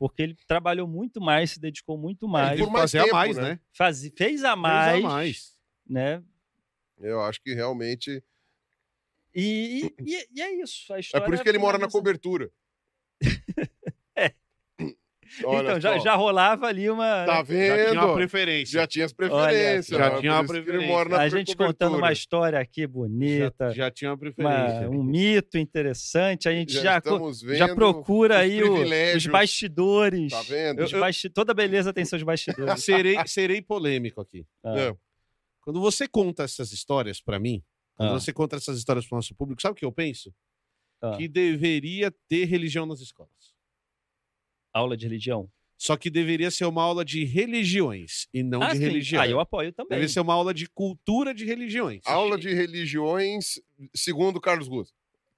porque 0.01 0.23
ele 0.23 0.35
trabalhou 0.47 0.87
muito 0.87 1.21
mais, 1.21 1.51
se 1.51 1.59
dedicou 1.59 1.95
muito 1.95 2.27
mais, 2.27 2.57
por 2.57 2.65
Por 2.65 2.71
mais 2.73 2.81
fazer 2.89 2.97
a 3.01 3.03
tempo, 3.03 3.15
mais, 3.15 3.37
né? 3.37 3.43
né? 3.43 3.59
faz- 3.71 4.11
fez 4.17 4.43
a 4.43 4.49
Fez 4.53 4.59
mais, 4.59 5.05
a 5.05 5.07
mais. 5.07 5.57
né? 5.87 6.23
Eu 6.97 7.21
acho 7.21 7.39
que 7.39 7.53
realmente. 7.53 8.23
E, 9.35 9.93
e- 9.99 10.03
e- 10.15 10.27
e 10.31 10.41
é 10.41 10.55
isso. 10.59 10.91
A 10.91 10.97
É 10.97 11.19
por 11.21 11.35
isso 11.35 11.43
que 11.43 11.49
ele 11.49 11.59
mora 11.59 11.77
na 11.77 11.87
cobertura. 11.87 12.49
Olha 15.45 15.61
então, 15.69 15.79
já, 15.79 15.97
já 15.99 16.15
rolava 16.15 16.67
ali 16.67 16.89
uma. 16.89 17.25
Tá 17.25 17.35
Já 17.37 17.45
tinha 17.45 17.91
uma 17.93 18.05
vendo? 18.07 18.13
preferência. 18.15 18.79
Já 18.81 18.87
tinha 18.87 19.05
as 19.05 19.13
preferências. 19.13 19.91
Olha 19.91 20.05
né? 20.05 20.11
Já 20.15 20.19
tinha 20.19 20.33
uma 20.33 20.45
preferência. 20.45 21.17
a 21.17 21.29
gente 21.29 21.55
contando 21.55 21.97
uma 21.97 22.11
história 22.11 22.59
aqui 22.59 22.81
já, 22.81 22.87
bonita, 22.87 23.71
já 23.73 23.89
tinha 23.91 24.09
uma 24.11 24.15
uma- 24.15 24.19
preferência. 24.19 24.89
um 24.89 25.03
mito 25.03 25.57
interessante. 25.57 26.49
A 26.49 26.51
gente 26.51 26.73
já, 26.73 26.99
vendo 27.03 27.33
já 27.57 27.73
procura 27.73 28.35
os 28.35 28.41
aí 28.41 28.63
o- 28.63 29.15
os 29.15 29.25
bastidores. 29.27 30.31
Tá 30.31 30.41
vendo? 30.41 30.83
Os 30.83 30.91
basti- 30.91 31.29
Toda 31.29 31.53
beleza 31.53 31.93
tem 31.93 32.03
seus 32.05 32.23
bastidores. 32.23 32.83
serei, 32.83 33.15
serei 33.25 33.61
polêmico 33.61 34.19
aqui. 34.21 34.45
Ah, 34.63 34.77
É. 34.79 34.95
Quando 35.61 35.79
você 35.79 36.07
conta 36.07 36.43
essas 36.43 36.71
histórias 36.71 37.21
pra 37.21 37.39
mim, 37.39 37.63
quando 37.95 38.09
Ah. 38.15 38.19
você 38.19 38.33
conta 38.33 38.55
essas 38.55 38.77
histórias 38.77 39.05
pro 39.07 39.15
nosso 39.15 39.35
público, 39.35 39.61
sabe 39.61 39.73
o 39.73 39.75
que 39.75 39.85
eu 39.85 39.91
penso? 39.91 40.33
ah. 41.03 41.15
Que 41.17 41.27
deveria 41.27 42.11
ter 42.27 42.45
religião 42.45 42.85
nas 42.85 42.99
escolas. 42.99 43.50
Aula 44.73 44.95
de 44.97 45.05
religião. 45.05 45.49
Só 45.77 45.97
que 45.97 46.11
deveria 46.11 46.51
ser 46.51 46.65
uma 46.65 46.83
aula 46.83 47.03
de 47.03 47.25
religiões 47.25 48.27
e 48.31 48.43
não 48.43 48.61
ah, 48.61 48.67
de 48.71 48.77
sim. 48.77 48.83
religião. 48.83 49.21
Ah, 49.23 49.27
eu 49.27 49.39
apoio 49.39 49.73
também. 49.73 49.89
Deveria 49.89 50.09
ser 50.09 50.19
uma 50.19 50.33
aula 50.33 50.53
de 50.53 50.67
cultura 50.69 51.33
de 51.33 51.43
religiões. 51.43 52.01
Aula 52.05 52.37
de 52.37 52.53
religiões, 52.53 53.59
segundo 53.95 54.39
Carlos 54.39 54.67
Russo. 54.67 54.93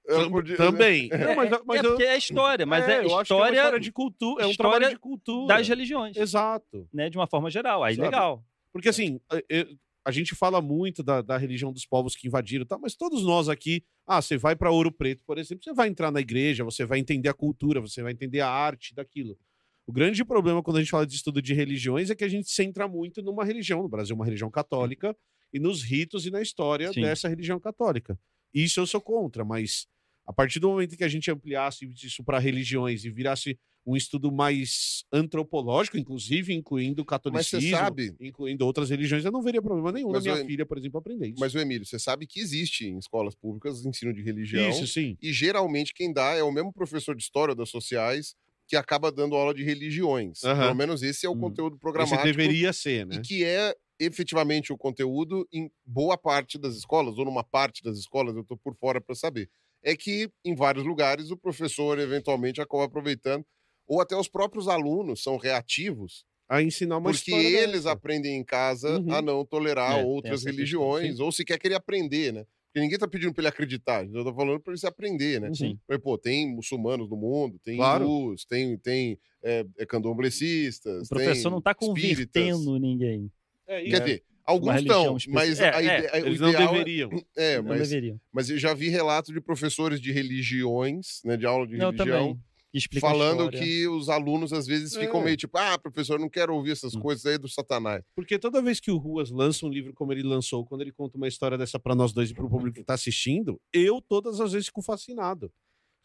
Tam- 0.06 0.30
podia- 0.30 0.56
Também. 0.56 1.08
É, 1.10 1.16
Não, 1.28 1.34
mas, 1.34 1.50
mas 1.64 1.82
é 1.82 1.86
eu, 1.86 1.90
porque 1.90 2.02
é 2.04 2.18
história, 2.18 2.66
mas 2.66 2.86
é, 2.86 2.96
é 2.96 3.00
uma 3.06 3.22
história 3.22 3.56
história 3.56 3.80
de 3.80 3.90
cultura. 3.90 4.44
É 4.44 4.46
um 4.46 4.50
história 4.50 4.72
trabalho 4.78 4.94
de 4.94 5.00
cultura. 5.00 5.54
das 5.56 5.66
religiões, 5.66 6.16
Exato. 6.16 6.86
né? 6.92 7.08
De 7.08 7.16
uma 7.16 7.26
forma 7.26 7.50
geral. 7.50 7.82
Aí 7.82 7.94
Sabe? 7.94 8.06
legal. 8.08 8.44
Porque 8.70 8.90
assim, 8.90 9.18
eh, 9.32 9.44
eh, 9.50 9.68
a 10.04 10.10
gente 10.10 10.34
fala 10.34 10.60
muito 10.60 11.02
da, 11.02 11.22
da 11.22 11.36
religião 11.36 11.72
dos 11.72 11.86
povos 11.86 12.14
que 12.14 12.26
invadiram, 12.26 12.66
tal, 12.66 12.78
mas 12.78 12.94
todos 12.94 13.22
nós 13.22 13.48
aqui, 13.48 13.82
ah, 14.06 14.20
você 14.20 14.36
vai 14.36 14.54
para 14.54 14.70
Ouro 14.70 14.92
Preto, 14.92 15.24
por 15.24 15.38
exemplo, 15.38 15.64
você 15.64 15.72
vai 15.72 15.88
entrar 15.88 16.10
na 16.10 16.20
igreja, 16.20 16.62
você 16.62 16.84
vai 16.84 16.98
entender 16.98 17.28
a 17.28 17.34
cultura, 17.34 17.80
você 17.80 18.02
vai 18.02 18.12
entender 18.12 18.40
a 18.40 18.48
arte 18.48 18.94
daquilo. 18.94 19.38
O 19.86 19.92
grande 19.92 20.24
problema 20.24 20.62
quando 20.62 20.76
a 20.76 20.80
gente 20.80 20.90
fala 20.90 21.06
de 21.06 21.14
estudo 21.14 21.40
de 21.40 21.54
religiões 21.54 22.10
é 22.10 22.14
que 22.14 22.24
a 22.24 22.28
gente 22.28 22.50
centra 22.50 22.86
muito 22.86 23.22
numa 23.22 23.44
religião, 23.44 23.82
no 23.82 23.88
Brasil, 23.88 24.14
uma 24.14 24.24
religião 24.24 24.50
católica, 24.50 25.16
e 25.54 25.60
nos 25.60 25.82
ritos 25.82 26.26
e 26.26 26.30
na 26.30 26.42
história 26.42 26.92
Sim. 26.92 27.02
dessa 27.02 27.28
religião 27.28 27.60
católica. 27.60 28.18
Isso 28.52 28.80
eu 28.80 28.86
sou 28.86 29.00
contra, 29.00 29.44
mas 29.44 29.86
a 30.26 30.32
partir 30.32 30.58
do 30.58 30.68
momento 30.68 30.96
que 30.96 31.04
a 31.04 31.08
gente 31.08 31.30
ampliasse 31.30 31.86
isso 31.86 32.24
para 32.24 32.40
religiões 32.40 33.04
e 33.04 33.10
virasse 33.10 33.58
um 33.86 33.96
estudo 33.96 34.32
mais 34.32 35.04
antropológico, 35.12 35.98
inclusive 35.98 36.54
incluindo 36.54 37.02
o 37.02 37.04
Mas 37.30 37.46
você 37.48 37.60
catolicismo, 37.60 37.70
sabe- 37.76 38.16
incluindo 38.20 38.64
outras 38.66 38.90
religiões, 38.90 39.24
eu 39.24 39.32
não 39.32 39.42
veria 39.42 39.62
problema 39.62 39.92
nenhum 39.92 40.10
Mas 40.10 40.24
na 40.24 40.32
minha 40.32 40.36
filha, 40.46 40.66
por 40.66 40.78
exemplo, 40.78 40.98
aprender 40.98 41.28
isso. 41.28 41.40
Mas, 41.40 41.54
o 41.54 41.58
Emílio, 41.58 41.84
você 41.86 41.98
sabe 41.98 42.26
que 42.26 42.40
existe 42.40 42.86
em 42.86 42.98
escolas 42.98 43.34
públicas 43.34 43.84
ensino 43.84 44.12
de 44.12 44.22
religião. 44.22 44.68
isso, 44.68 44.86
sim. 44.86 45.18
E 45.20 45.32
geralmente 45.32 45.92
quem 45.94 46.12
dá 46.12 46.34
é 46.34 46.42
o 46.42 46.52
mesmo 46.52 46.72
professor 46.72 47.14
de 47.16 47.22
história 47.22 47.54
das 47.54 47.70
sociais 47.70 48.34
que 48.68 48.76
acaba 48.76 49.10
dando 49.12 49.34
aula 49.34 49.54
de 49.54 49.62
religiões. 49.64 50.40
Aham. 50.42 50.56
Pelo 50.58 50.74
menos 50.74 51.02
esse 51.02 51.26
é 51.26 51.28
o 51.28 51.34
Hum. 51.34 51.40
conteúdo 51.40 51.78
Esse 51.96 52.16
programático. 52.16 52.24
deveria 52.34 52.72
ser, 52.72 53.06
né? 53.06 53.16
E 53.16 53.20
que 53.20 53.44
é 53.44 53.74
efetivamente 54.00 54.72
o 54.72 54.78
conteúdo 54.78 55.46
em 55.52 55.70
boa 55.84 56.18
parte 56.18 56.58
das 56.58 56.76
escolas, 56.76 57.18
ou 57.18 57.24
numa 57.24 57.44
parte 57.44 57.82
das 57.82 57.98
escolas, 57.98 58.34
eu 58.36 58.42
estou 58.42 58.56
por 58.58 58.76
fora 58.76 59.00
para 59.00 59.14
saber. 59.14 59.50
É 59.82 59.96
que 59.96 60.30
em 60.44 60.54
vários 60.54 60.84
lugares 60.84 61.30
o 61.30 61.36
professor 61.36 61.98
eventualmente 61.98 62.60
acaba 62.60 62.84
aproveitando, 62.84 63.44
ou 63.86 64.00
até 64.00 64.16
os 64.16 64.28
próprios 64.28 64.68
alunos 64.68 65.22
são 65.22 65.36
reativos, 65.36 66.24
A 66.48 66.62
ensinar 66.62 66.98
uma 66.98 67.10
porque 67.10 67.30
história 67.30 67.46
eles 67.62 67.84
dessa. 67.84 67.92
aprendem 67.92 68.36
em 68.36 68.44
casa 68.44 68.98
Uhum. 69.00 69.12
a 69.14 69.22
não 69.22 69.44
tolerar 69.44 69.98
É, 69.98 70.04
outras 70.04 70.34
essa 70.40 70.44
questão, 70.44 70.52
religiões, 70.52 71.20
ou 71.20 71.32
sequer 71.32 71.58
querer 71.58 71.74
aprender, 71.74 72.32
né? 72.32 72.44
Porque 72.66 72.80
ninguém 72.84 72.98
tá 72.98 73.06
pedindo 73.06 73.32
para 73.32 73.42
ele 73.42 73.48
acreditar, 73.48 74.04
eu 74.04 74.24
tô 74.24 74.34
falando 74.34 74.58
para 74.60 74.72
ele 74.72 74.80
se 74.80 74.86
aprender, 74.86 75.40
né? 75.40 75.54
Sim. 75.54 75.78
Mas, 75.88 75.98
pô, 75.98 76.18
tem 76.18 76.48
muçulmanos 76.54 77.08
no 77.08 77.16
mundo, 77.16 77.58
tem 77.64 77.76
Claro. 77.76 78.04
hindus, 78.04 78.44
tem, 78.44 78.76
tem 78.78 79.18
é, 79.42 79.64
é, 79.78 79.86
candomblecistas. 79.86 81.06
O 81.06 81.08
professor 81.10 81.42
tem 81.42 81.50
não 81.52 81.58
está 81.58 81.70
espíritas. 81.80 82.42
convertendo 82.42 82.78
ninguém. 82.78 83.30
É, 83.66 83.80
Quer 83.82 83.88
isso. 83.88 84.00
dizer, 84.00 84.22
alguns 84.44 84.76
estão, 84.76 85.16
mas 85.28 85.60
a 85.60 85.66
É, 85.66 85.82
ide- 85.98 86.06
a- 86.08 86.12
o 86.22 86.26
Eles 86.26 86.40
não 86.40 86.48
ideal 86.48 86.62
é- 86.62 86.72
deveriam. 86.72 87.10
é, 87.36 87.56
não 87.58 87.64
mas, 87.68 87.88
deveriam. 87.88 88.20
mas 88.32 88.50
eu 88.50 88.58
já 88.58 88.74
vi 88.74 88.88
relatos 88.88 89.32
de 89.32 89.40
professores 89.40 90.00
de 90.00 90.12
religiões, 90.12 91.20
né, 91.24 91.36
de 91.36 91.46
aula 91.46 91.66
de 91.66 91.74
Eu 91.74 91.90
religião, 91.90 92.06
também. 92.28 92.40
Explica 92.74 93.06
falando 93.06 93.48
que 93.50 93.86
os 93.86 94.08
alunos 94.08 94.52
às 94.52 94.66
vezes 94.66 94.96
ficam 94.96 95.20
É. 95.20 95.24
meio 95.24 95.36
tipo, 95.36 95.56
ah, 95.56 95.78
professor, 95.78 96.18
não 96.18 96.28
quero 96.28 96.54
ouvir 96.54 96.72
essas 96.72 96.94
Hum. 96.94 97.00
coisas 97.00 97.24
aí 97.24 97.38
do 97.38 97.48
satanás. 97.48 98.02
Porque 98.16 98.38
toda 98.38 98.60
vez 98.60 98.80
que 98.80 98.90
o 98.90 98.96
Ruas 98.96 99.30
lança 99.30 99.64
um 99.64 99.68
livro 99.68 99.92
como 99.94 100.12
ele 100.12 100.22
lançou, 100.22 100.64
quando 100.66 100.80
ele 100.80 100.92
conta 100.92 101.16
uma 101.16 101.28
história 101.28 101.56
dessa 101.56 101.78
pra 101.78 101.94
nós 101.94 102.12
dois 102.12 102.30
e 102.30 102.34
pro 102.34 102.48
público 102.50 102.78
que 102.78 102.84
tá 102.84 102.94
assistindo, 102.94 103.60
eu 103.72 104.00
todas 104.00 104.40
as 104.40 104.52
vezes 104.52 104.66
fico 104.66 104.82
fascinado. 104.82 105.52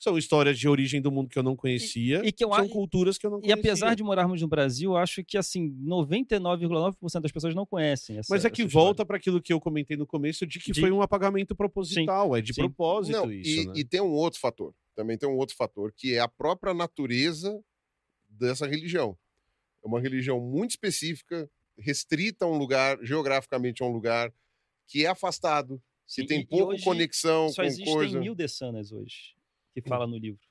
São 0.02 0.18
histórias 0.18 0.58
de 0.58 0.66
origem 0.70 1.02
do 1.02 1.12
mundo 1.12 1.28
que 1.28 1.38
eu 1.38 1.44
não 1.44 1.58
conhecia. 1.58 2.22
e 2.24 2.32
que 2.32 2.42
eu 2.46 2.54
são 2.54 2.64
a- 2.64 2.70
culturas 2.70 3.18
que 3.18 3.26
eu 3.26 3.32
não 3.32 3.40
E 3.40 3.42
conhecia. 3.42 3.60
apesar 3.60 3.96
de 3.96 4.02
morarmos 4.04 4.42
no 4.42 4.48
Brasil, 4.48 4.92
eu 4.92 4.98
acho 4.98 5.22
que 5.26 5.38
assim, 5.38 5.70
99,9% 5.84 7.22
das 7.24 7.32
pessoas 7.32 7.54
não 7.56 7.66
conhecem 7.66 8.18
essa 8.18 8.34
Mas 8.34 8.46
é 8.46 8.50
que 8.50 8.66
volta 8.66 9.06
para 9.06 9.18
aquilo 9.18 9.42
que 9.42 9.52
eu 9.52 9.60
comentei 9.60 9.98
no 9.98 10.06
começo 10.08 10.46
de 10.48 10.60
que 10.60 10.72
De- 10.72 10.80
foi 10.80 10.92
um 10.92 11.02
apagamento 11.02 11.56
proposital, 11.56 12.36
é 12.36 12.42
de 12.42 12.54
sim. 12.54 12.62
propósito 12.62 13.16
Não, 13.18 13.32
isso, 13.32 13.62
e, 13.62 13.66
né? 13.68 13.74
e 13.76 13.84
tem 13.84 14.00
um 14.02 14.12
outro 14.12 14.40
fator. 14.40 14.74
Também 15.00 15.18
tem 15.18 15.30
um 15.30 15.38
outro 15.38 15.56
fator, 15.56 15.94
que 15.96 16.16
é 16.16 16.20
a 16.20 16.28
própria 16.28 16.74
natureza 16.74 17.58
dessa 18.28 18.68
religião. 18.68 19.18
É 19.82 19.88
uma 19.88 20.02
religião 20.02 20.42
muito 20.42 20.72
específica, 20.72 21.50
restrita 21.78 22.44
a 22.44 22.50
um 22.50 22.58
lugar, 22.58 23.00
geograficamente 23.02 23.82
a 23.82 23.86
um 23.86 23.94
lugar, 23.94 24.34
que 24.86 25.06
é 25.06 25.08
afastado, 25.08 25.82
que 26.06 26.26
tem 26.26 26.40
e- 26.40 26.42
e 26.42 26.46
pouco 26.46 26.78
conexão 26.84 27.48
Só 27.48 27.62
com 27.62 27.68
existem 27.68 27.94
coisa. 27.94 28.20
mil 28.20 28.36
dessanas 28.36 28.92
hoje, 28.92 29.38
que 29.74 29.82
fala 29.82 30.06
no 30.06 30.18
livro. 30.18 30.42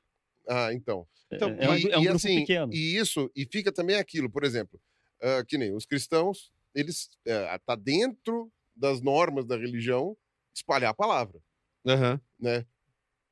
Ah, 0.48 0.72
então. 0.72 1.06
Então, 1.30 1.50
é, 1.50 1.66
é 1.66 1.70
um, 1.70 1.76
e, 1.76 1.90
é 1.90 1.98
um 1.98 2.02
e 2.02 2.04
grupo 2.04 2.16
assim, 2.16 2.40
pequeno. 2.40 2.72
E 2.72 2.96
isso, 2.96 3.30
e 3.36 3.44
fica 3.44 3.70
também 3.70 3.96
aquilo, 3.96 4.30
por 4.30 4.44
exemplo, 4.44 4.80
ah, 5.20 5.44
que 5.46 5.58
nem 5.58 5.76
os 5.76 5.84
cristãos, 5.84 6.54
eles 6.74 7.10
é, 7.26 7.58
tá 7.58 7.74
dentro 7.74 8.50
das 8.74 9.02
normas 9.02 9.44
da 9.44 9.58
religião 9.58 10.16
espalhar 10.54 10.88
a 10.92 10.94
palavra, 10.94 11.38
Aham. 11.86 12.18
né? 12.40 12.64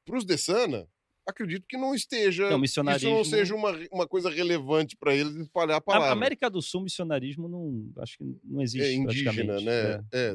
Para 0.05 0.19
os 0.19 0.25
Dessana, 0.25 0.89
acredito 1.27 1.67
que 1.69 1.77
não 1.77 1.95
esteja, 1.95 2.45
É, 2.45 2.55
o 2.55 2.57
isso 2.57 2.61
missionarismo- 2.61 3.11
não 3.11 3.25
seja 3.25 3.55
uma, 3.55 3.73
uma 3.93 4.07
coisa 4.07 4.31
relevante 4.31 4.97
para 4.97 5.15
eles 5.15 5.35
espalhar 5.37 5.77
a 5.77 5.77
A 5.79 5.83
palavra. 5.83 6.13
América 6.13 6.49
do 6.49 6.63
Sul, 6.63 6.83
missionarismo 6.83 7.49
não, 7.49 7.91
acho 8.03 8.19
que 8.19 8.25
não 8.45 8.63
existe 8.63 8.91
é 8.91 8.95
indígena, 8.95 9.61
né? 9.61 9.73
É, 10.13 10.29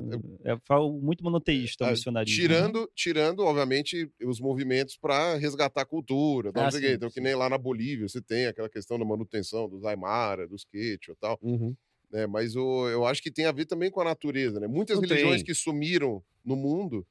É, 0.46 0.52
é, 0.54 0.58
falo 0.66 0.92
muito 1.00 1.24
monoteísta 1.24 1.84
o 1.84 1.88
Ah, 1.88 1.92
missionarismo. 1.92 2.36
Tirando, 2.42 2.92
tirando, 2.96 3.40
obviamente, 3.44 4.12
os 4.24 4.40
movimentos 4.40 4.98
para 4.98 5.36
resgatar 5.36 5.82
a 5.82 5.86
cultura. 5.86 6.52
tal, 6.52 6.64
Ah, 6.64 6.72
não 6.72 6.72
sim, 6.72 6.80
então, 6.88 7.10
que 7.10 7.16
sim. 7.16 7.22
nem 7.22 7.36
lá 7.36 7.50
na 7.50 7.58
Bolívia, 7.58 8.08
você 8.08 8.22
tem 8.22 8.48
aquela 8.48 8.70
questão 8.70 8.98
da 9.00 9.06
manutenção 9.06 9.70
dos 9.70 9.84
Aymara, 9.86 10.48
dos 10.48 10.64
Quechua 10.66 11.14
e 11.14 11.18
tal. 11.18 11.40
Uhum. 11.42 11.76
né? 12.12 12.28
Mas 12.28 12.56
o, 12.56 12.88
eu 12.90 13.06
acho 13.06 13.22
que 13.22 13.32
tem 13.32 13.46
a 13.46 13.52
ver 13.52 13.66
também 13.66 13.90
com 13.90 14.02
a 14.02 14.06
natureza, 14.06 14.60
né? 14.60 14.68
Muitas 14.68 14.98
Não 14.98 15.04
religiões 15.08 15.42
tem. 15.42 15.46
que 15.46 15.54
sumiram 15.54 16.24
no 16.44 16.56
mundo 16.56 17.06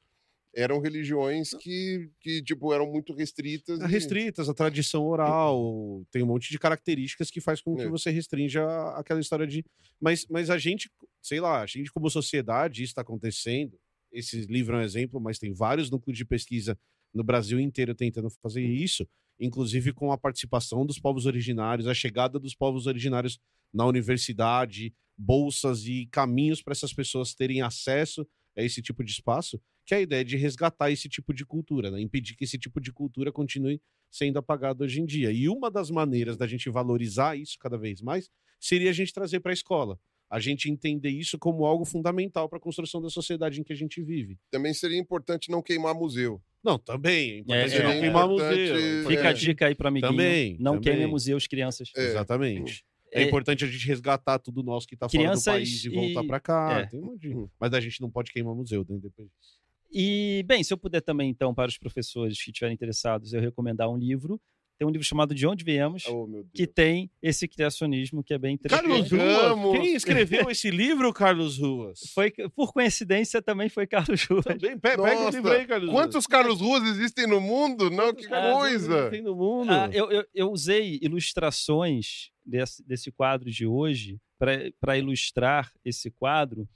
eram 0.55 0.81
religiões 0.81 1.51
que, 1.61 2.11
que 2.21 2.43
tipo, 2.43 2.73
eram 2.73 2.91
muito 2.91 3.15
restritas. 3.15 3.79
e- 3.81 3.87
Restritas, 3.87 4.49
a 4.49 4.55
tradição 4.55 5.05
oral, 5.07 6.05
tem 6.11 6.23
um 6.23 6.27
monte 6.27 6.51
de 6.51 6.59
características 6.59 7.31
que 7.31 7.41
faz 7.41 7.61
com 7.61 7.77
que 7.77 7.83
É. 7.83 7.89
você 7.89 8.11
restrinja 8.11 8.65
aquela 8.97 9.21
história 9.21 9.47
de. 9.47 9.65
Mas, 10.01 10.27
mas 10.29 10.51
a 10.51 10.59
gente, 10.59 10.91
sei 11.23 11.41
lá, 11.41 11.63
a 11.63 11.67
gente, 11.67 11.93
como 11.93 12.11
sociedade, 12.11 12.83
isso 12.83 12.91
está 12.91 13.03
acontecendo. 13.03 13.79
Esse 14.13 14.41
livro 14.47 14.75
é 14.77 14.81
um 14.81 14.83
exemplo, 14.83 15.21
mas 15.21 15.39
tem 15.39 15.53
vários 15.53 15.89
núcleos 15.91 16.19
de 16.19 16.25
pesquisa 16.25 16.77
no 17.15 17.23
Brasil 17.23 17.61
inteiro 17.61 17.95
tentando 17.95 18.29
fazer 18.43 18.65
isso, 18.65 19.07
inclusive 19.39 19.93
com 19.93 20.11
a 20.11 20.19
participação 20.19 20.85
dos 20.85 20.99
povos 20.99 21.27
originários, 21.27 21.87
a 21.87 21.95
chegada 21.95 22.39
dos 22.39 22.55
povos 22.57 22.87
originários 22.87 23.39
na 23.73 23.87
universidade, 23.87 24.93
bolsas 25.17 25.87
e 25.87 26.07
caminhos 26.11 26.61
para 26.63 26.73
essas 26.73 26.93
pessoas 26.93 27.35
terem 27.35 27.63
acesso 27.63 28.27
a 28.61 28.65
esse 28.65 28.81
tipo 28.83 29.03
de 29.05 29.11
espaço, 29.13 29.61
que 29.85 29.95
é 29.95 29.99
a 29.99 30.01
ideia 30.01 30.25
de 30.25 30.37
resgatar 30.37 30.91
esse 30.91 31.09
tipo 31.09 31.33
de 31.35 31.45
cultura, 31.45 31.91
né? 31.91 32.01
impedir 32.01 32.37
que 32.37 32.45
esse 32.45 32.59
tipo 32.59 32.81
de 32.81 32.93
cultura 32.93 33.33
continue 33.33 33.81
sendo 34.11 34.39
apagado 34.39 34.85
hoje 34.85 35.01
em 35.01 35.07
dia. 35.07 35.31
E 35.33 35.49
uma 35.49 35.71
das 35.71 35.91
maneiras 35.91 36.37
da 36.37 36.47
gente 36.47 36.69
valorizar 36.71 37.37
isso 37.39 37.57
cada 37.59 37.77
vez 37.79 38.01
mais 38.01 38.31
seria 38.59 38.91
a 38.91 38.93
gente 38.93 39.13
trazer 39.13 39.41
para 39.41 39.53
a 39.53 39.55
escola. 39.55 39.99
A 40.29 40.39
gente 40.39 40.71
entender 40.71 41.11
isso 41.11 41.37
como 41.39 41.65
algo 41.65 41.85
fundamental 41.85 42.49
para 42.49 42.59
a 42.59 42.61
construção 42.61 43.03
da 43.03 43.11
sociedade 43.11 43.61
em 43.61 43.65
que 43.65 43.73
a 43.73 43.77
gente 43.77 44.01
vive. 44.01 44.39
Também 44.51 44.73
seria 44.73 44.97
importante 44.99 45.51
não 45.51 45.61
queimar 45.61 45.93
museu. 45.93 46.41
Não, 46.63 46.79
também. 46.79 47.31
É 47.33 47.39
importante 47.39 47.75
É, 47.75 47.83
não 47.83 47.91
é 47.91 48.01
queimar 48.01 48.25
importante- 48.27 48.61
museu. 48.61 48.77
é 48.77 49.05
Fica 49.09 49.29
a 49.29 49.33
dica 49.33 49.67
aí 49.67 49.75
para 49.75 49.89
amiguinho. 49.89 50.13
Também, 50.13 50.57
não 50.61 50.75
também. 50.75 50.83
queimem 50.93 51.07
museus, 51.09 51.49
crianças. 51.49 51.91
É. 51.97 52.05
Exatamente. 52.11 52.85
É, 53.13 53.23
É, 53.23 53.27
importante 53.27 53.65
a 53.65 53.69
gente 53.69 53.87
resgatar 53.87 54.39
tudo 54.39 54.63
nosso 54.63 54.87
que 54.87 54.95
está 54.95 55.09
fora 55.09 55.33
do 55.35 55.43
país 55.45 55.85
e 55.85 55.89
voltar 55.89 56.23
e- 56.23 56.27
para 56.27 56.41
cá. 56.41 56.89
é. 56.93 56.97
Um 56.97 57.17
de-. 57.17 57.35
Mas 57.59 57.73
a 57.75 57.81
gente 57.81 58.01
não 58.01 58.11
pode 58.11 58.33
queimar 58.33 58.55
museu 58.55 58.85
né, 58.89 58.99
depois 59.03 59.29
disso. 59.29 59.59
E, 59.93 60.45
bem, 60.47 60.63
se 60.63 60.73
eu 60.73 60.79
puder 60.79 61.01
também, 61.01 61.29
então, 61.29 61.53
para 61.53 61.69
os 61.69 61.77
professores 61.77 62.41
que 62.41 62.51
estiverem 62.51 62.75
interessados, 62.75 63.33
eu 63.33 63.41
recomendar 63.41 63.89
um 63.91 63.97
livro. 63.97 64.41
Tem 64.81 64.89
um 64.89 64.91
livro 64.91 65.07
chamado 65.07 65.35
De 65.35 65.47
Onde 65.47 65.63
Viemos, 65.63 66.07
Oh, 66.07 66.27
que 66.55 66.67
tem 66.67 67.11
esse 67.21 67.47
criacionismo 67.47 68.25
que 68.25 68.33
é 68.33 68.39
bem 68.39 68.55
interessante. 68.55 68.89
Carlos. 68.89 69.11
Ruas. 69.13 69.79
Quem 69.79 69.95
escreveu 69.95 70.49
esse 70.51 70.71
livro, 70.71 71.13
Carlos 71.13 71.59
Ruas? 71.59 72.01
Foi, 72.15 72.31
por 72.57 72.73
coincidência, 72.73 73.43
também 73.43 73.69
foi 73.69 73.87
Carlos 73.87 74.25
Ruas. 74.25 74.43
Também, 74.43 74.79
pe- 74.79 74.97
pega 74.97 75.03
o 75.03 75.25
Nossa, 75.25 75.37
livro 75.37 75.53
aí, 75.53 75.67
Carlos 75.67 75.91
Ruas. 75.91 76.03
Quantos 76.03 76.27
Carlos 76.27 76.61
Ruas 76.63 76.83
existem 76.85 77.27
no 77.27 77.43
mundo? 77.43 77.91
Não, 77.91 78.15
que 78.15 78.27
Carlos 78.27 78.53
Ruas 78.55 78.69
coisa! 78.71 79.11
Tem 79.11 79.21
no 79.21 79.37
mundo. 79.37 79.71
Ah, 79.71 79.91
eu, 79.93 80.11
eu, 80.11 80.25
eu 80.35 80.51
usei 80.51 80.99
ilustrações 81.03 82.31
desse, 82.43 82.83
desse 82.83 83.13
quadro 83.13 83.51
de 83.51 83.67
hoje 83.67 84.19
para 84.39 84.97
ilustrar 84.97 85.71
esse 85.85 86.11
quadro, 86.11 86.67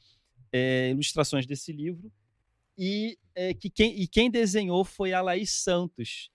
é, 0.53 0.91
ilustrações 0.91 1.47
desse 1.47 1.73
livro, 1.73 2.13
e, 2.77 3.17
é, 3.35 3.55
que 3.55 3.71
quem, 3.71 3.99
e 3.99 4.07
quem 4.07 4.31
desenhou 4.31 4.85
foi 4.85 5.15
a 5.15 5.23
Laís 5.23 5.53
Santos. 5.53 6.29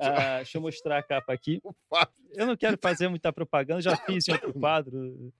Ah, 0.00 0.36
deixa 0.36 0.58
eu 0.58 0.62
mostrar 0.62 0.98
a 0.98 1.02
capa 1.02 1.32
aqui. 1.32 1.60
Eu 2.36 2.46
não 2.46 2.56
quero 2.56 2.78
fazer 2.80 3.08
muita 3.08 3.32
propaganda, 3.32 3.80
já 3.80 3.96
fiz 4.06 4.28
em 4.28 4.32
outro 4.32 4.52
quadro. 4.54 5.32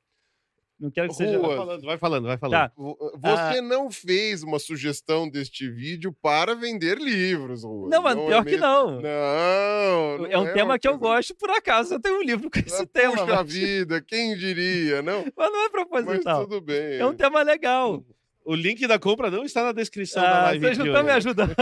Não 0.79 0.91
quero 0.91 1.09
que 1.09 1.15
seja. 1.15 1.39
Vai 1.39 1.57
falando, 1.57 1.83
vai 1.85 1.99
falando, 1.99 2.27
vai 2.27 2.39
falando. 2.39 2.59
Tá. 2.59 2.73
Ah. 2.75 3.53
Você 3.53 3.61
não 3.61 3.91
fez 3.91 4.43
uma 4.43 4.59
sugestão 4.59 5.29
deste 5.29 5.71
vídeo 5.71 6.11
para 6.23 6.55
vender 6.55 6.97
livros, 6.99 7.63
Ruas. 7.65 7.91
Não, 7.91 8.03
mas 8.03 8.17
é 8.17 8.27
pior 8.27 8.45
que 8.45 8.51
mesmo. 8.53 8.67
não. 8.67 8.91
Não, 9.01 10.19
não 10.19 10.27
É 10.27 10.39
um 10.39 10.53
tema 10.55 10.65
uma 10.73 10.79
que 10.79 10.89
eu 10.89 10.99
coisa- 10.99 11.15
gosto, 11.17 11.35
por 11.37 11.51
acaso 11.51 11.95
eu 11.95 12.01
tenho 12.01 12.19
um 12.19 12.23
livro 12.23 12.51
com 12.51 12.59
esse 12.59 12.83
Ah, 12.83 12.87
tema. 12.87 13.13
Puxa 13.13 13.27
Mas, 13.27 13.53
vida, 13.53 14.01
quem 14.01 14.35
diria, 14.37 15.03
não? 15.03 15.23
mas 15.37 15.53
não 15.53 15.59
é 15.61 15.63
Mas 15.65 15.71
proposital. 15.71 16.41
tudo 16.49 16.61
bem. 16.63 16.97
É 16.99 17.05
um 17.07 17.15
tema 17.15 17.43
legal. 17.43 18.03
O 18.43 18.55
link 18.55 18.85
da 18.87 18.99
compra 18.99 19.31
não 19.31 19.45
está 19.45 19.63
na 19.63 19.73
descrição 19.73 20.23
da 20.23 20.39
Ah, 20.41 20.43
live. 20.45 20.65
vocês 20.65 20.79
não 20.79 20.87
estão 20.87 21.05
me 21.05 21.11
ajudando. 21.13 21.55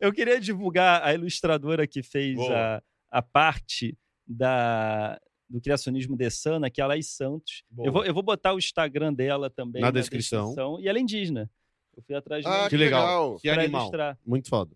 Eu 0.00 0.12
queria 0.12 0.40
divulgar 0.40 1.02
a 1.02 1.14
ilustradora 1.14 1.86
que 1.86 2.02
fez 2.02 2.36
Boa. 2.36 2.76
a, 3.10 3.18
a 3.18 3.22
parte 3.22 3.96
da, 4.26 5.20
do 5.48 5.60
criacionismo 5.60 6.16
de 6.16 6.30
Sana, 6.30 6.70
que 6.70 6.80
é 6.80 6.84
a 6.84 6.86
Laís 6.86 7.08
Santos. 7.08 7.62
Boa. 7.70 7.88
Eu 7.88 7.92
vou, 7.92 8.04
eu 8.04 8.14
vou 8.14 8.22
botar 8.22 8.54
o 8.54 8.58
Instagram 8.58 9.12
dela 9.12 9.50
também 9.50 9.82
Na 9.82 9.90
descrição. 9.90 10.54
E 10.80 10.88
ela 10.88 10.98
é 10.98 11.00
indígena. 11.00 11.50
Eu 11.96 12.02
fui 12.02 12.14
atrás 12.14 12.42
de 12.42 12.50
Ah, 12.50 12.68
Que 12.68 12.76
legal. 12.76 13.38
Que 13.40 13.48
animal. 13.48 13.82
ilustrar. 13.82 14.18
Muito 14.26 14.48
foda. 14.48 14.74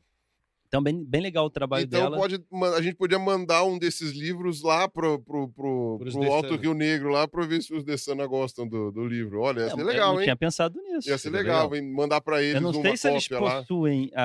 Então, 0.68 0.82
bem, 0.82 1.02
bem 1.02 1.22
legal 1.22 1.46
o 1.46 1.50
trabalho 1.50 1.84
Então 1.86 2.02
dela. 2.02 2.16
pode, 2.18 2.38
a 2.76 2.82
gente 2.82 2.94
podia 2.94 3.18
mandar 3.18 3.64
um 3.64 3.78
desses 3.78 4.12
livros 4.12 4.62
lá 4.62 4.86
pro, 4.86 5.18
pro, 5.18 5.48
pro, 5.48 5.98
pro 5.98 6.32
Alto. 6.32 6.56
Rio 6.56 6.74
Negro, 6.74 7.08
lá, 7.10 7.26
pra 7.26 7.46
ver 7.46 7.62
se 7.62 7.72
os 7.74 7.82
Dessana 7.82 8.26
gostam 8.26 8.68
do, 8.68 8.92
do 8.92 9.06
livro. 9.06 9.40
Olha, 9.40 9.60
ia 9.62 9.70
ser 9.70 9.80
eu 9.80 9.86
legal, 9.86 10.12
não 10.12 10.20
hein? 10.20 10.24
tinha 10.24 10.36
pensado 10.36 10.78
nisso. 10.82 11.08
Ia 11.08 11.16
ser 11.16 11.30
legal, 11.30 11.70
legal. 11.70 11.76
hein? 11.82 11.90
Mandar 11.94 12.20
pra 12.20 12.42
eles 12.42 12.56
Eu 12.56 12.60
não 12.60 12.70
uma 12.70 12.82
sei 12.82 12.96
se 12.98 13.08
eles 13.08 13.26
cópia 13.28 13.44
lá. 13.46 13.58
possuem 13.60 14.10
a, 14.14 14.22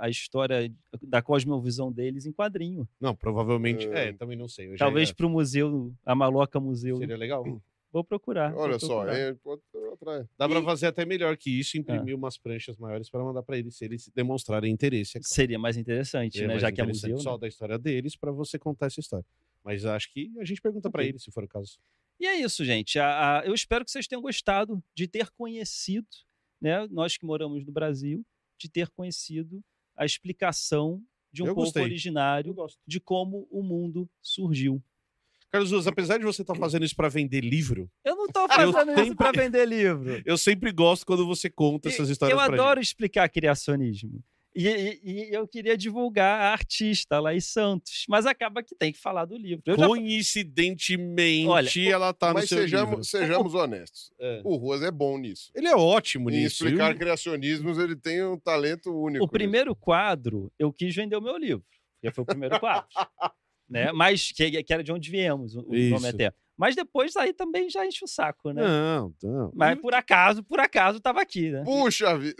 a, 0.00 0.06
a 0.06 0.08
história 0.08 0.72
da 1.02 1.20
cosmovisão 1.20 1.92
deles 1.92 2.24
em 2.24 2.32
quadrinho. 2.32 2.88
Não, 2.98 3.14
provavelmente. 3.14 3.86
É. 3.88 4.08
É, 4.08 4.12
também 4.14 4.38
não 4.38 4.48
sei. 4.48 4.72
Eu 4.72 4.76
Talvez 4.78 5.12
para 5.12 5.26
o 5.26 5.30
museu, 5.30 5.92
a 6.06 6.14
Maloca 6.14 6.58
Museu. 6.58 6.96
Seria 6.96 7.16
legal. 7.18 7.44
Vou 7.90 8.04
procurar. 8.04 8.52
vou 8.52 8.62
Olha 8.64 8.78
só, 8.78 8.86
procurar. 9.04 9.16
é, 9.16 9.34
pode. 9.34 9.62
Dá 10.36 10.46
E- 10.46 10.62
fazer 10.64 10.86
até 10.86 11.04
melhor 11.06 11.36
que 11.36 11.50
isso, 11.58 11.78
imprimir 11.78 12.14
umas 12.14 12.36
pranchas 12.36 12.76
maiores 12.76 13.08
para 13.08 13.22
mandar 13.24 13.42
para 13.42 13.56
eles, 13.58 13.76
se 13.76 13.84
eles 13.84 14.10
demonstrarem 14.14 14.70
interesse. 14.72 15.16
é 15.16 15.20
claro. 15.20 15.34
Seria 15.34 15.58
mais 15.58 15.76
interessante, 15.76 16.32
Seria 16.34 16.48
né? 16.48 16.54
mais 16.54 16.62
Já 16.62 16.70
que 16.72 16.80
é 16.80 16.84
interessante 16.84 17.10
museu. 17.12 17.22
Só 17.22 17.32
né? 17.34 17.38
da 17.40 17.48
história 17.48 17.78
deles 17.78 18.14
para 18.16 18.30
você 18.30 18.58
contar 18.58 18.86
essa 18.86 19.00
história. 19.00 19.24
Mas 19.64 19.84
acho 19.84 20.12
que 20.12 20.30
a 20.38 20.44
gente 20.44 20.60
pergunta 20.60 20.90
para 20.90 21.00
Ok. 21.00 21.08
eles, 21.10 21.22
se 21.22 21.30
for 21.30 21.44
o 21.44 21.48
caso. 21.48 21.78
E 22.20 22.26
é 22.26 22.36
isso, 22.40 22.64
gente. 22.64 22.98
A- 22.98 23.40
a- 23.40 23.46
eu 23.46 23.54
espero 23.54 23.84
que 23.84 23.90
vocês 23.90 24.06
tenham 24.06 24.20
gostado 24.22 24.82
de 24.94 25.06
ter 25.08 25.30
conhecido, 25.30 26.06
né? 26.60 26.86
Nós 26.90 27.16
que 27.16 27.24
moramos 27.24 27.64
no 27.64 27.72
Brasil, 27.72 28.24
de 28.58 28.68
ter 28.68 28.88
conhecido 28.90 29.62
a 29.96 30.04
explicação 30.04 31.02
de 31.32 31.42
um 31.42 31.46
Eu 31.46 31.54
povo 31.54 31.66
gostei. 31.66 31.82
originário 31.82 32.52
gosto. 32.54 32.78
de 32.86 32.98
como 33.00 33.46
o 33.50 33.62
mundo 33.62 34.08
surgiu. 34.22 34.82
Carlos 35.50 35.70
Luz, 35.70 35.86
apesar 35.86 36.18
de 36.18 36.24
você 36.24 36.42
estar 36.42 36.54
fazendo 36.54 36.84
isso 36.84 36.94
para 36.96 37.08
vender 37.08 37.40
livro, 37.40 37.90
Eu 38.04 38.16
não 38.16 38.26
estou 38.28 38.48
fazendo 38.48 38.90
isso 38.92 39.00
sempre- 39.04 39.16
para 39.16 39.32
vender 39.42 39.66
livro. 39.66 40.22
eu 40.26 40.36
sempre 40.38 40.70
gosto 40.72 41.06
quando 41.06 41.26
você 41.26 41.48
conta 41.48 41.88
essas 41.88 42.08
E- 42.08 42.12
histórias 42.12 42.38
eu 42.38 42.44
pra 42.44 42.54
adoro 42.54 42.80
explicar 42.80 43.28
criacionismo. 43.28 44.22
E, 44.54 44.66
e- 44.66 45.00
e 45.04 45.32
eu 45.34 45.46
queria 45.46 45.76
divulgar 45.76 46.40
a 46.40 46.52
artista 46.52 47.20
Laís 47.20 47.46
Santos, 47.46 48.04
mas 48.08 48.26
acaba 48.26 48.60
que 48.62 48.74
tem 48.74 48.92
que 48.92 48.98
falar 48.98 49.24
do 49.24 49.36
livro. 49.36 49.62
Eu 49.66 49.74
gente. 49.74 49.80
já 49.80 49.86
Coincidentemente, 49.88 51.46
Olha, 51.48 51.70
ela 51.92 52.12
tá 52.12 52.28
no 52.28 52.34
Mas 52.34 52.48
seu 52.48 52.58
livro. 52.64 52.70
sejamos, 52.70 53.08
sejamos 53.10 53.54
honestos. 53.54 54.10
É. 54.18 54.40
O 54.44 54.56
Ruas 54.56 54.82
é 54.82 54.90
bom 54.90 55.16
nisso. 55.16 55.50
Ele 55.54 55.68
é 55.68 55.76
ótimo 55.76 56.28
Em 56.30 56.34
nisso. 56.42 56.64
explicar 56.66 56.88
viu? 56.90 56.98
criacionismos, 56.98 57.78
ele 57.78 57.94
tem 57.94 58.24
um 58.24 58.38
talento 58.38 58.90
único. 58.92 59.24
O 59.24 59.28
primeiro 59.28 59.76
quadro, 59.76 60.50
eu 60.58 60.72
quis 60.72 60.94
vender 60.94 61.16
o 61.16 61.22
meu 61.22 61.36
livro. 61.36 61.64
Porque 62.00 62.14
foi 62.14 62.22
o 62.22 62.26
primeiro 62.26 62.58
quadro. 62.58 62.86
né? 63.68 63.90
Mas 63.92 64.32
que, 64.32 64.62
que 64.62 64.72
era 64.72 64.82
de 64.82 64.92
onde 64.92 65.10
viemos, 65.10 65.56
o, 65.56 65.74
Isso. 65.74 65.94
nome 65.94 66.08
até. 66.08 66.32
Mas 66.56 66.74
depois 66.74 67.16
aí 67.16 67.32
também 67.32 67.70
já 67.70 67.86
enche 67.86 68.04
o 68.04 68.08
saco, 68.08 68.50
né? 68.50 68.60
Não, 68.60 69.14
não. 69.22 69.52
Mas 69.54 69.80
por 69.80 69.94
acaso, 69.94 70.42
por 70.42 70.58
acaso, 70.58 70.98
tava 70.98 71.22
aqui, 71.22 71.50
né? 71.50 71.62
Puxa 71.64 72.18
vida. 72.18 72.34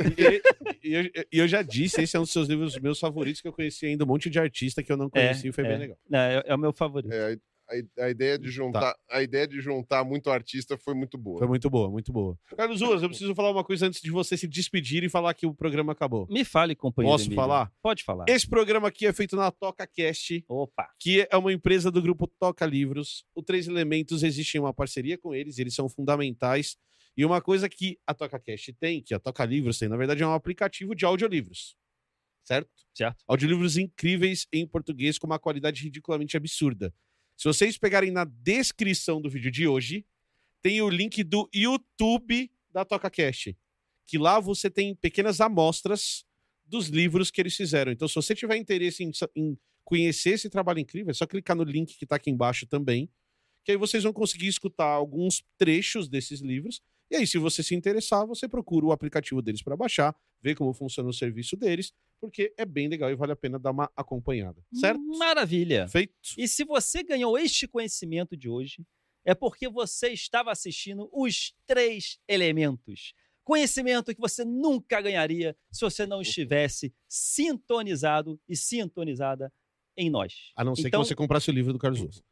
E, 0.82 0.88
e 0.88 0.92
eu, 0.92 1.04
e 1.32 1.38
eu 1.38 1.46
já 1.46 1.62
disse, 1.62 2.02
esse 2.02 2.16
é 2.16 2.18
um 2.18 2.24
dos 2.24 2.32
seus 2.32 2.48
livros 2.48 2.76
meus 2.80 2.98
favoritos, 2.98 3.40
que 3.40 3.46
eu 3.46 3.52
conheci 3.52 3.86
ainda 3.86 4.02
um 4.02 4.08
monte 4.08 4.28
de 4.28 4.40
artista 4.40 4.82
que 4.82 4.90
eu 4.90 4.96
não 4.96 5.08
conhecia 5.08 5.48
e 5.48 5.52
foi 5.52 5.64
é. 5.64 5.68
bem 5.68 5.78
legal. 5.78 5.96
Não, 6.10 6.18
é, 6.18 6.42
é 6.46 6.54
o 6.54 6.58
meu 6.58 6.72
favorito. 6.72 7.12
É, 7.12 7.38
a, 7.98 8.10
ideia 8.10 8.38
de 8.38 8.50
juntar, 8.50 8.96
a 9.10 9.22
ideia 9.22 9.46
de 9.46 9.60
juntar 9.60 10.04
muito 10.04 10.30
artista 10.30 10.76
foi 10.78 10.94
muito 10.94 11.18
boa. 11.18 11.38
Foi 11.38 11.48
muito 11.48 11.68
boa, 11.68 11.90
muito 11.90 12.12
boa. 12.12 12.38
Carlos 12.56 12.80
Ruas, 12.80 13.02
eu 13.02 13.08
preciso 13.08 13.34
falar 13.34 13.50
uma 13.50 13.64
coisa 13.64 13.86
antes 13.86 14.00
de 14.00 14.10
você 14.10 14.36
se 14.36 14.48
despedir 14.48 15.04
e 15.04 15.08
falar 15.08 15.34
que 15.34 15.46
o 15.46 15.54
programa 15.54 15.92
acabou. 15.92 16.26
Me 16.30 16.44
fale, 16.44 16.74
companheiro. 16.74 17.14
Posso 17.14 17.24
Emílio. 17.26 17.36
falar? 17.36 17.72
Pode 17.82 18.04
falar. 18.04 18.24
Esse 18.28 18.48
programa 18.48 18.88
aqui 18.88 19.06
é 19.06 19.12
feito 19.12 19.36
na 19.36 19.50
TocaCast, 19.50 20.44
Opa. 20.48 20.88
que 20.98 21.26
é 21.30 21.36
uma 21.36 21.52
empresa 21.52 21.90
do 21.90 22.00
grupo 22.00 22.26
Toca 22.26 22.64
Livros. 22.64 23.24
O 23.34 23.42
Três 23.42 23.68
Elementos 23.68 24.22
existe 24.22 24.56
em 24.56 24.60
uma 24.60 24.72
parceria 24.72 25.18
com 25.18 25.34
eles, 25.34 25.58
eles 25.58 25.74
são 25.74 25.88
fundamentais. 25.88 26.76
E 27.16 27.24
uma 27.24 27.40
coisa 27.40 27.68
que 27.68 27.98
a 28.06 28.14
TocaCast 28.14 28.72
tem, 28.74 29.02
que 29.02 29.12
a 29.12 29.18
Toca 29.18 29.44
Livros 29.44 29.78
tem, 29.78 29.88
na 29.88 29.96
verdade, 29.96 30.22
é 30.22 30.26
um 30.26 30.32
aplicativo 30.32 30.94
de 30.94 31.04
audiolivros. 31.04 31.76
Certo? 32.44 32.70
Certo. 32.94 33.22
Audiolivros 33.26 33.76
incríveis 33.76 34.46
em 34.52 34.66
português 34.66 35.18
com 35.18 35.26
uma 35.26 35.38
qualidade 35.38 35.82
ridiculamente 35.82 36.36
absurda. 36.36 36.94
Se 37.38 37.44
vocês 37.44 37.78
pegarem 37.78 38.10
na 38.10 38.24
descrição 38.24 39.20
do 39.20 39.30
vídeo 39.30 39.48
de 39.48 39.68
hoje, 39.68 40.04
tem 40.60 40.82
o 40.82 40.88
link 40.90 41.22
do 41.22 41.48
YouTube 41.54 42.50
da 42.68 42.84
TocaCast, 42.84 43.56
que 44.04 44.18
lá 44.18 44.40
você 44.40 44.68
tem 44.68 44.92
pequenas 44.96 45.40
amostras 45.40 46.26
dos 46.66 46.88
livros 46.88 47.30
que 47.30 47.40
eles 47.40 47.54
fizeram. 47.54 47.92
Então, 47.92 48.08
se 48.08 48.16
você 48.16 48.34
tiver 48.34 48.56
interesse 48.56 49.04
em, 49.04 49.12
em 49.36 49.56
conhecer 49.84 50.30
esse 50.30 50.50
trabalho 50.50 50.80
incrível, 50.80 51.12
é 51.12 51.14
só 51.14 51.28
clicar 51.28 51.56
no 51.56 51.62
link 51.62 51.96
que 51.96 52.04
está 52.04 52.16
aqui 52.16 52.28
embaixo 52.28 52.66
também, 52.66 53.08
que 53.64 53.70
aí 53.70 53.78
vocês 53.78 54.02
vão 54.02 54.12
conseguir 54.12 54.48
escutar 54.48 54.88
alguns 54.88 55.44
trechos 55.56 56.08
desses 56.08 56.40
livros. 56.40 56.82
E 57.08 57.14
aí, 57.14 57.24
se 57.24 57.38
você 57.38 57.62
se 57.62 57.72
interessar, 57.72 58.26
você 58.26 58.48
procura 58.48 58.86
o 58.86 58.90
aplicativo 58.90 59.40
deles 59.40 59.62
para 59.62 59.76
baixar, 59.76 60.12
ver 60.42 60.56
como 60.56 60.74
funciona 60.74 61.08
o 61.08 61.12
serviço 61.12 61.56
deles, 61.56 61.92
porque 62.20 62.52
é 62.56 62.64
bem 62.64 62.88
legal 62.88 63.10
e 63.10 63.14
vale 63.14 63.32
a 63.32 63.36
pena 63.36 63.58
dar 63.58 63.70
uma 63.70 63.90
acompanhada. 63.96 64.62
Certo? 64.72 65.00
Maravilha. 65.18 65.86
Feito. 65.88 66.14
E 66.36 66.46
se 66.48 66.64
você 66.64 67.02
ganhou 67.02 67.38
este 67.38 67.66
conhecimento 67.68 68.36
de 68.36 68.48
hoje, 68.48 68.84
é 69.24 69.34
porque 69.34 69.68
você 69.68 70.08
estava 70.10 70.50
assistindo 70.50 71.08
os 71.12 71.54
três 71.66 72.18
elementos. 72.26 73.12
Conhecimento 73.44 74.14
que 74.14 74.20
você 74.20 74.44
nunca 74.44 75.00
ganharia 75.00 75.56
se 75.70 75.80
você 75.80 76.06
não 76.06 76.20
estivesse 76.20 76.92
sintonizado 77.08 78.38
e 78.48 78.54
sintonizada 78.56 79.52
em 79.96 80.10
nós. 80.10 80.52
A 80.56 80.62
não 80.64 80.74
ser 80.76 80.88
Então- 80.88 81.02
que 81.02 81.08
você 81.08 81.14
comprasse 81.14 81.50
o 81.50 81.52
livro 81.54 81.72
do 81.72 81.78
Carlos 81.78 82.00
Ruas. 82.00 82.22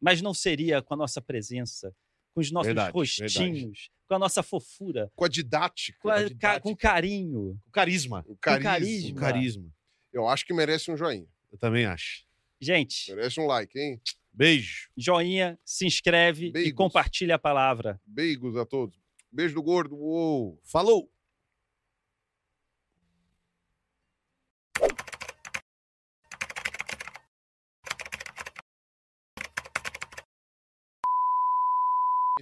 Mas 0.00 0.22
não 0.22 0.32
seria 0.32 0.80
com 0.80 0.94
a 0.94 0.96
nossa 0.96 1.20
presença, 1.20 1.94
com 2.34 2.40
os 2.40 2.50
nossos 2.50 2.66
Verdade, 2.68 2.92
rostinhos, 2.92 3.90
com 4.08 4.14
a 4.14 4.18
nossa 4.18 4.42
fofura, 4.42 5.10
Com 5.16 5.24
a 5.24 5.28
didática, 5.28 5.98
com, 6.00 6.08
a- 6.08 6.14
a 6.14 6.18
didática. 6.24 6.38
ca- 6.54 6.60
com 6.60 6.74
carinho. 6.76 7.58
O 7.66 7.70
carisma. 7.70 8.20
o 8.26 8.34
com 8.34 8.36
carisma. 8.36 8.70
carisma. 8.70 9.10
O 9.10 9.14
carisma. 9.20 9.72
Eu 10.12 10.28
acho 10.28 10.44
que 10.46 10.52
merece 10.52 10.90
um 10.90 10.96
joinha. 10.96 11.26
Eu 11.52 11.58
também 11.58 11.84
acho. 11.86 12.24
Gente, 12.60 13.12
Merece 13.14 13.40
um 13.40 13.46
like, 13.46 13.78
hein? 13.78 14.00
Beijo. 14.32 14.90
joinha, 14.96 15.58
se 15.64 15.86
inscreve 15.86 16.46
e 16.48 16.52
Beigos. 16.52 16.72
compartilha 16.76 17.34
a 17.36 17.38
palavra. 17.38 18.00
Beijos 18.06 18.56
a 18.56 18.64
todos. 18.66 18.96
Beijo 19.32 19.54
do 19.54 19.62
gordo. 19.62 19.96
Uou. 19.96 20.60
Falou! 20.64 21.10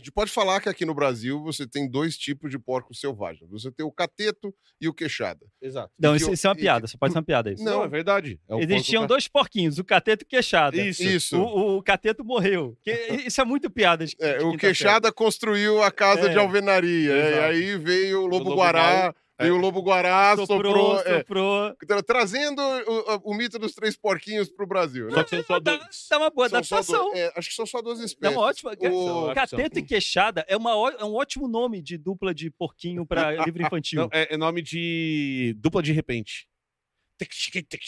Gente 0.09 0.15
pode 0.15 0.31
falar 0.31 0.61
que 0.61 0.69
aqui 0.69 0.85
no 0.85 0.95
Brasil 0.95 1.43
você 1.43 1.67
tem 1.67 1.89
dois 1.89 2.17
tipos 2.17 2.51
de 2.51 2.59
porcos 2.59 2.99
selvagens. 3.01 3.49
Você 3.51 3.71
tem 3.71 3.85
o 3.85 3.93
cateto 3.93 4.55
e 4.81 4.89
o 4.89 4.95
queixada. 4.95 5.47
Exato. 5.61 5.93
Não, 5.99 6.17
isso, 6.17 6.29
eu- 6.31 6.35
isso 6.35 6.47
é 6.47 6.51
uma 6.51 6.57
e 6.57 6.61
piada, 6.61 6.87
só 6.87 6.97
pode 6.99 7.13
ser 7.13 7.19
uma 7.19 7.25
piada 7.25 7.53
isso. 7.53 7.63
Não, 7.63 7.79
Não. 7.79 7.85
é 7.85 7.89
verdade. 7.89 8.41
É 8.49 8.55
o 8.55 8.61
Existiam 8.61 9.01
porco 9.03 9.09
dois 9.09 9.29
porquinhos, 9.29 9.79
o 9.79 9.85
cateto 9.85 10.25
e 10.25 10.27
o 10.27 10.29
queixada. 10.29 10.77
Isso. 10.77 11.03
Isso. 11.03 11.37
O, 11.41 11.77
o 11.79 11.83
cateto 11.83 12.25
morreu. 12.25 12.77
Que- 12.83 12.91
isso 13.27 13.41
é 13.41 13.45
muito 13.45 13.71
piada. 13.71 14.07
de- 14.07 14.17
É, 14.19 14.39
de 14.39 14.45
o 14.45 14.51
quinta 14.53 14.59
queixada 14.59 15.13
construiu 15.13 15.83
a 15.83 15.91
casa 15.91 16.27
É. 16.27 16.29
de 16.31 16.39
alvenaria. 16.39 17.13
é, 17.13 17.31
e 17.33 17.39
aí 17.41 17.77
veio 17.79 18.23
o 18.23 18.27
lobo, 18.27 18.51
lobo 18.51 18.57
guará. 18.57 19.15
Mau, 19.39 19.47
Veio 19.47 19.55
o 19.55 19.59
lobo 19.61 19.81
guará, 19.83 20.37
soprou. 20.37 20.97
Soprou, 20.97 21.01
é, 21.01 21.19
soprou. 21.19 21.75
tra- 21.87 22.03
trazendo 22.03 22.61
o, 22.61 23.31
o 23.31 23.35
mito 23.35 23.59
dos 23.59 23.73
três 23.75 23.97
porquinhos 23.97 24.51
pro 24.51 24.67
Brasil. 24.67 25.07
Né? 25.07 25.15
Só 25.15 25.25
que 25.25 25.31
são 25.31 25.43
só 25.45 25.61
Dá, 25.61 25.77
dois. 25.77 26.07
dá 26.11 26.19
uma 26.19 26.31
boa 26.31 26.47
adaptação. 26.47 27.11
do- 27.11 27.17
é, 27.17 27.33
acho 27.37 27.49
que 27.51 27.55
são 27.55 27.67
só 27.67 27.81
duas 27.81 28.01
É 28.01 28.05
espécies. 28.05 28.37
uma 28.37 28.45
ótima. 28.47 28.73
O- 28.91 29.33
Cateto 29.35 29.79
e 29.79 29.83
queixada 29.83 30.45
é, 30.49 30.57
uma, 30.57 30.71
é 30.99 31.05
um 31.05 31.15
ótimo 31.15 31.47
nome 31.49 31.81
de 31.81 31.97
dupla 31.97 32.35
de 32.35 32.51
porquinho 32.51 33.07
para 33.07 33.31
livro 33.53 33.63
infantil. 33.63 34.03
Não, 34.03 34.09
é, 34.13 34.35
é 34.35 34.37
nome 34.37 34.61
de 34.63 35.55
dupla 35.59 35.83
de 35.83 35.93
repente. 35.93 36.49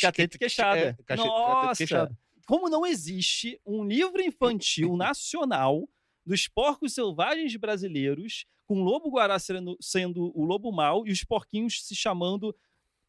Cateto 0.00 0.36
e 0.36 0.38
queixada. 0.38 0.96
É, 1.08 1.14
e 1.14 1.16
Nossa! 1.16 1.78
queixada. 1.78 2.18
Como 2.46 2.68
não 2.68 2.84
existe 2.84 3.60
um 3.64 3.84
livro 3.84 4.20
infantil 4.20 4.96
nacional 4.98 5.88
dos 6.26 6.48
porcos 6.48 6.94
selvagens 6.94 7.54
brasileiros, 7.56 8.44
com 8.70 8.80
o 8.82 8.84
lobo 8.84 9.10
guará 9.10 9.36
sendo, 9.36 9.76
sendo 9.80 10.30
o 10.32 10.44
lobo 10.44 10.70
mau 10.70 11.04
e 11.04 11.10
os 11.10 11.24
porquinhos 11.24 11.84
se 11.84 11.92
chamando 11.96 12.54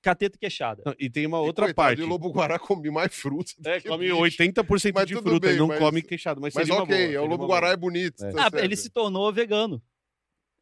cateto 0.01 0.35
e 0.35 0.39
queixada. 0.39 0.81
Não, 0.83 0.95
E 0.99 1.07
tem 1.07 1.27
uma 1.27 1.37
e, 1.37 1.41
outra 1.41 1.65
coitado, 1.65 1.75
parte. 1.75 2.01
O 2.01 2.07
lobo 2.07 2.31
guará 2.31 2.57
come 2.57 2.89
mais 2.89 3.13
fruta. 3.13 3.51
É, 3.63 3.79
come 3.79 4.05
bicho. 4.05 4.17
80% 4.43 4.91
Mas 4.95 5.05
de 5.05 5.13
fruta 5.17 5.45
bem, 5.47 5.55
e 5.55 5.59
não 5.59 5.67
mas- 5.67 5.77
come 5.77 6.01
queixado. 6.01 6.41
Mas, 6.41 6.55
Mas 6.55 6.67
uma 6.67 6.81
ok, 6.81 6.87
boa, 6.87 6.97
é, 6.99 7.03
seria 7.05 7.21
o 7.21 7.25
lobo 7.27 7.43
uma 7.43 7.47
guará 7.47 7.67
boa. 7.67 7.73
é 7.73 7.77
bonito. 7.77 8.25
É. 8.25 8.31
tá 8.31 8.49
Ah, 8.51 8.59
ele 8.65 8.75
se 8.75 8.89
tornou 8.89 9.31
vegano. 9.31 9.79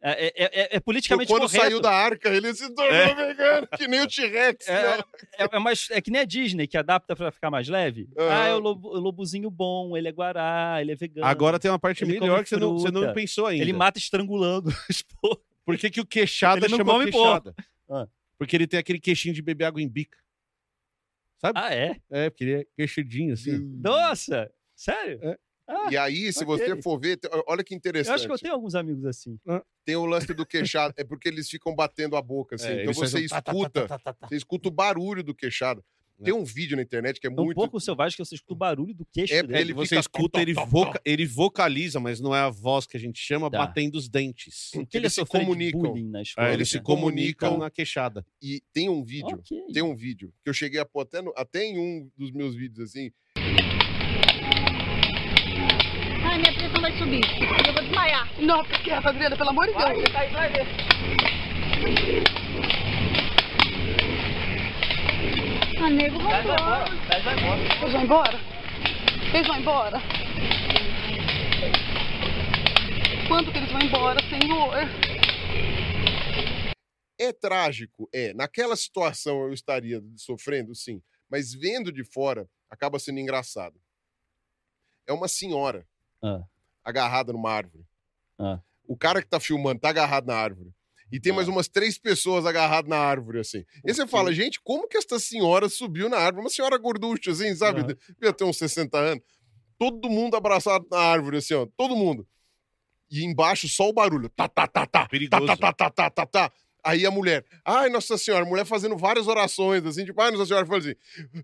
É, 0.01 0.27
é- 0.27 0.33
é- 0.61 0.75
é 0.77 0.79
politicamente 0.79 1.27
Quando 1.27 1.41
correto. 1.41 1.61
saiu 1.65 1.81
da 1.81 1.91
arca, 1.91 2.29
ele 2.29 2.53
se 2.53 2.73
tornou 2.73 2.93
É. 2.95 3.13
vegano, 3.13 3.67
que 3.67 3.85
nem 3.87 3.99
o 4.01 4.07
T-Rex. 4.07 4.67
É, 4.67 4.97
né? 4.97 5.03
é, 5.37 5.43
é, 5.43 5.97
é 5.97 6.01
que 6.01 6.09
nem 6.09 6.21
a 6.21 6.25
Disney, 6.25 6.67
que 6.67 6.77
adapta 6.77 7.15
pra 7.17 7.31
ficar 7.31 7.51
mais 7.51 7.67
leve. 7.67 8.07
Ah, 8.17 8.45
é 8.47 8.53
o, 8.53 8.59
lobo- 8.59 8.89
o 8.95 8.99
lobozinho 8.99 9.49
bom, 9.51 9.97
ele 9.97 10.07
é 10.07 10.11
guará, 10.11 10.77
ele 10.79 10.93
é 10.93 10.95
vegano. 10.95 11.27
Agora 11.27 11.59
tem 11.59 11.69
uma 11.69 11.77
parte 11.79 12.05
melhor 12.05 12.43
que 12.43 12.49
você 12.49 12.55
não, 12.57 12.79
você 12.79 12.91
não 12.91 13.13
pensou 13.13 13.45
ainda. 13.47 13.61
Ele 13.63 13.73
mata 13.73 13.99
estrangulando 13.99 14.69
os 14.89 15.01
porcos. 15.01 15.45
Por 15.65 15.77
que, 15.77 15.89
que 15.89 15.99
o 16.01 16.05
queixada 16.05 16.65
Ele 16.65 16.75
chama 16.77 17.03
queixada? 17.03 17.53
Ah. 17.89 18.07
Porque 18.37 18.55
ele 18.55 18.65
tem 18.67 18.79
aquele 18.79 18.99
queixinho 19.01 19.33
de 19.35 19.41
beber 19.41 19.65
água 19.65 19.81
em 19.81 19.87
bica. 19.89 20.17
Sabe? 21.39 21.59
Ah, 21.59 21.73
é? 21.73 21.97
É, 22.09 22.29
porque 22.29 22.43
ele 22.45 22.53
é 22.61 22.65
queixudinho 22.75 23.33
assim. 23.33 23.57
Nossa! 23.83 24.49
Sério? 24.75 25.19
É. 25.21 25.37
Ah, 25.71 25.87
E 25.91 25.97
aí, 25.97 26.33
se 26.33 26.43
ok. 26.43 26.45
você 26.45 26.81
for 26.81 26.99
ver, 26.99 27.19
olha 27.47 27.63
que 27.63 27.73
eu 27.73 27.77
interessante. 27.77 28.15
acho 28.15 28.25
que 28.25 28.33
eu 28.33 28.39
tenho 28.39 28.53
alguns 28.55 28.73
amigos 28.73 29.05
assim. 29.05 29.37
Tem 29.85 29.95
o 29.95 30.05
lance 30.05 30.33
do 30.33 30.45
queixado, 30.45 30.93
é 30.97 31.03
porque 31.03 31.29
eles 31.29 31.47
ficam 31.49 31.75
batendo 31.75 32.15
a 32.15 32.21
boca, 32.21 32.55
assim. 32.55 32.67
É, 32.69 32.81
então 32.81 32.93
você 32.93 33.23
um 33.23 33.27
tá, 33.27 33.35
tá, 33.35 33.41
tá, 33.41 33.51
escuta, 33.51 33.87
tá, 33.87 33.99
tá, 33.99 34.13
tá. 34.13 34.27
você 34.27 34.35
escuta 34.35 34.67
o 34.67 34.71
barulho 34.71 35.23
do 35.23 35.35
queixado. 35.35 35.83
Tem 36.21 36.33
um 36.33 36.43
vídeo 36.43 36.75
na 36.75 36.83
internet 36.83 37.17
que 37.17 37.27
é 37.27 37.29
É 37.29 37.31
um 37.33 37.35
muito. 37.45 37.55
pouco 37.55 37.79
selvagem 37.79 38.17
que 38.17 38.25
você 38.25 38.35
escuta 38.35 38.53
o 38.53 38.57
barulho 38.57 38.93
do 38.93 39.05
queixo 39.05 39.33
É, 39.33 39.41
dele. 39.41 39.57
ele 39.57 39.73
você 39.73 39.89
fica 39.95 40.01
escuta, 40.01 40.41
ele, 40.41 40.53
voca- 40.53 40.99
ele 41.05 41.25
vocaliza, 41.25 41.97
mas 41.97 42.19
não 42.19 42.35
é 42.35 42.39
a 42.41 42.49
voz 42.49 42.85
que 42.85 42.97
a 42.97 42.99
gente 42.99 43.17
chama, 43.17 43.49
Tá. 43.49 43.59
batendo 43.59 43.95
os 43.97 44.09
dentes. 44.09 44.69
Porque 44.73 44.97
ele 44.97 45.05
eles 45.05 45.13
se 45.13 45.25
comunicam. 45.25 45.95
na 46.09 46.21
escola. 46.21 46.49
É, 46.49 46.53
eles 46.53 46.67
se 46.69 46.75
né? 46.75 46.83
comunicam 46.83 47.49
comunicam. 47.51 47.57
na 47.57 47.69
queixada. 47.71 48.25
E 48.41 48.61
tem 48.73 48.89
um 48.89 49.01
vídeo, 49.01 49.37
Ok. 49.37 49.57
tem 49.73 49.81
um 49.81 49.95
vídeo 49.95 50.33
que 50.43 50.49
eu 50.49 50.53
cheguei 50.53 50.81
a 50.81 50.85
pôr 50.85 51.03
até, 51.03 51.21
no- 51.21 51.33
até 51.37 51.63
em 51.63 51.79
um 51.79 52.11
dos 52.17 52.31
meus 52.33 52.53
vídeos, 52.53 52.89
assim. 52.89 53.11
Ai, 56.29 56.37
minha 56.37 56.53
pressão 56.53 56.79
vai 56.79 56.95
subir. 56.95 57.23
Eu 57.67 57.73
vou 57.73 57.81
desmaiar. 57.81 58.29
Não, 58.39 58.63
porque 58.63 58.91
Adriana, 58.91 59.35
pelo 59.35 59.49
amor 59.49 59.65
de 59.65 59.73
Deus. 59.73 60.11
Vai, 60.13 60.29
vai, 60.29 60.29
vai 60.29 60.49
ver. 60.49 60.67
Ah, 65.81 65.89
nego, 65.89 66.19
vamos 66.19 66.45
embora. 66.45 66.89
Eles 67.81 67.91
vão 67.91 68.03
embora? 68.03 68.39
Eles 69.33 69.47
vão 69.47 69.59
embora? 69.59 69.97
Quando 73.27 73.51
que 73.51 73.57
eles 73.57 73.71
vão 73.71 73.81
embora, 73.81 74.19
senhor? 74.29 74.73
É 77.17 77.33
trágico, 77.33 78.07
é. 78.13 78.35
Naquela 78.35 78.75
situação 78.75 79.41
eu 79.47 79.53
estaria 79.53 79.99
sofrendo, 80.15 80.75
sim. 80.75 81.01
Mas 81.27 81.55
vendo 81.55 81.91
de 81.91 82.03
fora, 82.03 82.47
acaba 82.69 82.99
sendo 82.99 83.19
engraçado. 83.19 83.81
É 85.07 85.13
uma 85.13 85.27
senhora 85.27 85.88
Ah. 86.23 86.43
agarrada 86.83 87.31
numa 87.33 87.51
árvore. 87.51 87.83
Ah. 88.39 88.59
O 88.87 88.97
cara 88.97 89.21
que 89.21 89.27
tá 89.27 89.39
filmando 89.39 89.79
tá 89.79 89.89
agarrado 89.89 90.25
na 90.27 90.35
árvore. 90.35 90.71
E 91.11 91.19
tem 91.19 91.31
Ah. 91.31 91.35
mais 91.35 91.47
umas 91.47 91.67
três 91.67 91.97
pessoas 91.97 92.45
agarradas 92.45 92.89
na 92.89 92.97
árvore, 92.97 93.39
assim. 93.39 93.63
E 93.85 93.93
você 93.93 94.05
fala, 94.07 94.33
gente, 94.33 94.59
como 94.61 94.87
que 94.87 94.97
esta 94.97 95.19
senhora 95.19 95.67
subiu 95.69 96.07
na 96.09 96.17
árvore? 96.17 96.43
Uma 96.43 96.49
senhora 96.49 96.77
gorducha, 96.77 97.31
assim, 97.31 97.53
sabe? 97.55 97.81
Aham. 97.81 97.95
Devia 98.19 98.33
ter 98.33 98.43
uns 98.43 98.57
60 98.57 98.97
anos. 98.97 99.23
Todo 99.77 100.09
mundo 100.09 100.35
abraçado 100.35 100.85
na 100.91 100.99
árvore, 100.99 101.37
assim, 101.37 101.53
ó. 101.53 101.65
Todo 101.77 101.95
mundo. 101.95 102.27
E 103.09 103.23
embaixo 103.23 103.67
só 103.67 103.89
o 103.89 103.93
barulho. 103.93 104.29
Tá, 104.29 104.47
tá, 104.47 104.67
tá, 104.67 104.85
tá. 104.85 105.07
Perigoso. 105.07 105.45
Tá, 105.47 105.57
tá, 105.57 105.73
tá, 105.73 105.89
tá, 105.89 106.09
tá, 106.09 106.09
tá, 106.09 106.25
tá. 106.25 106.51
Aí 106.83 107.05
a 107.05 107.11
mulher, 107.11 107.45
ai, 107.65 107.89
Nossa 107.89 108.17
Senhora, 108.17 108.45
a 108.45 108.47
mulher 108.47 108.65
fazendo 108.65 108.95
várias 108.95 109.27
orações, 109.27 109.85
assim, 109.85 110.05
tipo, 110.05 110.21
ai, 110.21 110.31
Nossa 110.31 110.45
Senhora, 110.45 110.65
fala 110.65 110.79
assim, 110.79 110.95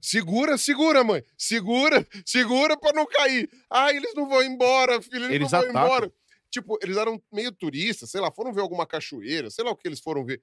segura, 0.01 0.57
segura, 0.57 1.03
mãe, 1.03 1.23
segura, 1.37 2.07
segura 2.25 2.77
pra 2.77 2.93
não 2.93 3.05
cair. 3.05 3.49
Ai, 3.69 3.97
eles 3.97 4.13
não 4.15 4.27
vão 4.29 4.41
embora, 4.43 5.01
filho, 5.01 5.25
eles, 5.25 5.35
Eles 5.35 5.51
não 5.51 5.59
vão 5.61 5.69
atacam. 5.69 5.85
embora. 5.85 6.13
Tipo, 6.49 6.77
eles 6.81 6.95
eram 6.95 7.21
meio 7.33 7.51
turistas, 7.51 8.09
sei 8.11 8.21
lá, 8.21 8.31
foram 8.31 8.53
ver 8.53 8.61
alguma 8.61 8.85
cachoeira, 8.85 9.49
sei 9.49 9.65
lá 9.65 9.71
o 9.71 9.75
que 9.75 9.87
eles 9.87 9.99
foram 9.99 10.23
ver. 10.23 10.41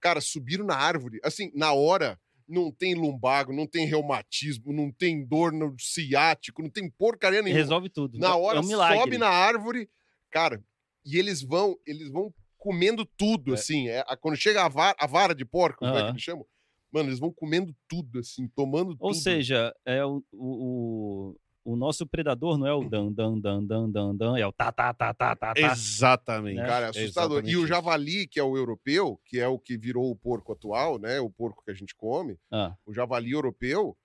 Cara, 0.00 0.20
subiram 0.20 0.64
na 0.66 0.74
árvore, 0.74 1.20
assim, 1.22 1.52
na 1.54 1.72
hora, 1.72 2.18
não 2.48 2.72
tem 2.72 2.96
lumbago, 2.96 3.52
não 3.52 3.66
tem 3.66 3.86
reumatismo, 3.86 4.72
não 4.72 4.90
tem 4.90 5.24
dor 5.24 5.52
no 5.52 5.76
ciático, 5.78 6.60
não 6.62 6.68
tem 6.68 6.90
porcaria 6.90 7.40
nenhuma. 7.40 7.60
Resolve 7.60 7.88
tudo. 7.88 8.18
Na 8.18 8.34
hora, 8.34 8.58
é 8.58 8.60
um 8.60 8.64
sobe 8.64 9.16
na 9.18 9.28
árvore, 9.28 9.88
cara, 10.30 10.60
e 11.04 11.16
eles 11.16 11.42
vão, 11.42 11.78
eles 11.86 12.10
vão 12.10 12.34
comendo 12.62 13.04
tudo, 13.16 13.50
É. 13.50 13.54
assim. 13.54 13.88
É, 13.88 14.04
quando 14.20 14.36
chega 14.36 14.64
a 14.64 14.68
vara, 14.68 14.94
a 14.96 15.06
vara 15.06 15.34
de 15.34 15.44
porco, 15.44 15.80
como 15.80 15.96
é 15.98 16.04
que 16.04 16.10
eles 16.10 16.22
chamam? 16.22 16.46
Mano, 16.92 17.08
eles 17.08 17.18
vão 17.18 17.32
comendo 17.32 17.74
tudo, 17.88 18.20
assim, 18.20 18.46
tomando 18.54 18.90
Ou 19.00 19.10
tudo. 19.10 19.14
seja, 19.16 19.74
é 19.84 20.04
o, 20.04 20.22
o, 20.32 21.36
o, 21.64 21.74
nosso 21.74 22.06
predador 22.06 22.56
não 22.56 22.66
é 22.66 22.72
o 22.72 22.88
dan, 22.88 23.10
dan, 23.10 23.36
dan, 23.40 23.64
dan, 23.64 23.90
dan, 23.90 24.14
dan, 24.16 24.38
é 24.38 24.46
o 24.46 24.52
tá, 24.52 24.70
tá, 24.70 24.92
tá, 24.94 25.12
tá, 25.12 25.34
tá, 25.34 25.54
tá. 25.54 25.60
Exatamente. 25.60 26.56
Né? 26.58 26.66
Cara, 26.66 26.86
é 26.86 26.88
assustador. 26.90 27.38
exatamente 27.38 27.50
E 27.50 27.56
o 27.56 27.66
javali, 27.66 28.28
que 28.28 28.38
é 28.38 28.44
o 28.44 28.56
europeu, 28.56 29.18
que 29.24 29.40
é 29.40 29.48
o 29.48 29.58
que 29.58 29.76
virou 29.76 30.08
o 30.10 30.14
porco 30.14 30.52
atual, 30.52 30.98
né? 30.98 31.18
O 31.18 31.30
porco 31.30 31.64
que 31.64 31.70
a 31.70 31.74
gente 31.74 31.94
come, 31.96 32.38
Ah, 32.50 32.76
o 32.86 32.92
javali 32.92 33.32
europeu 33.32 33.96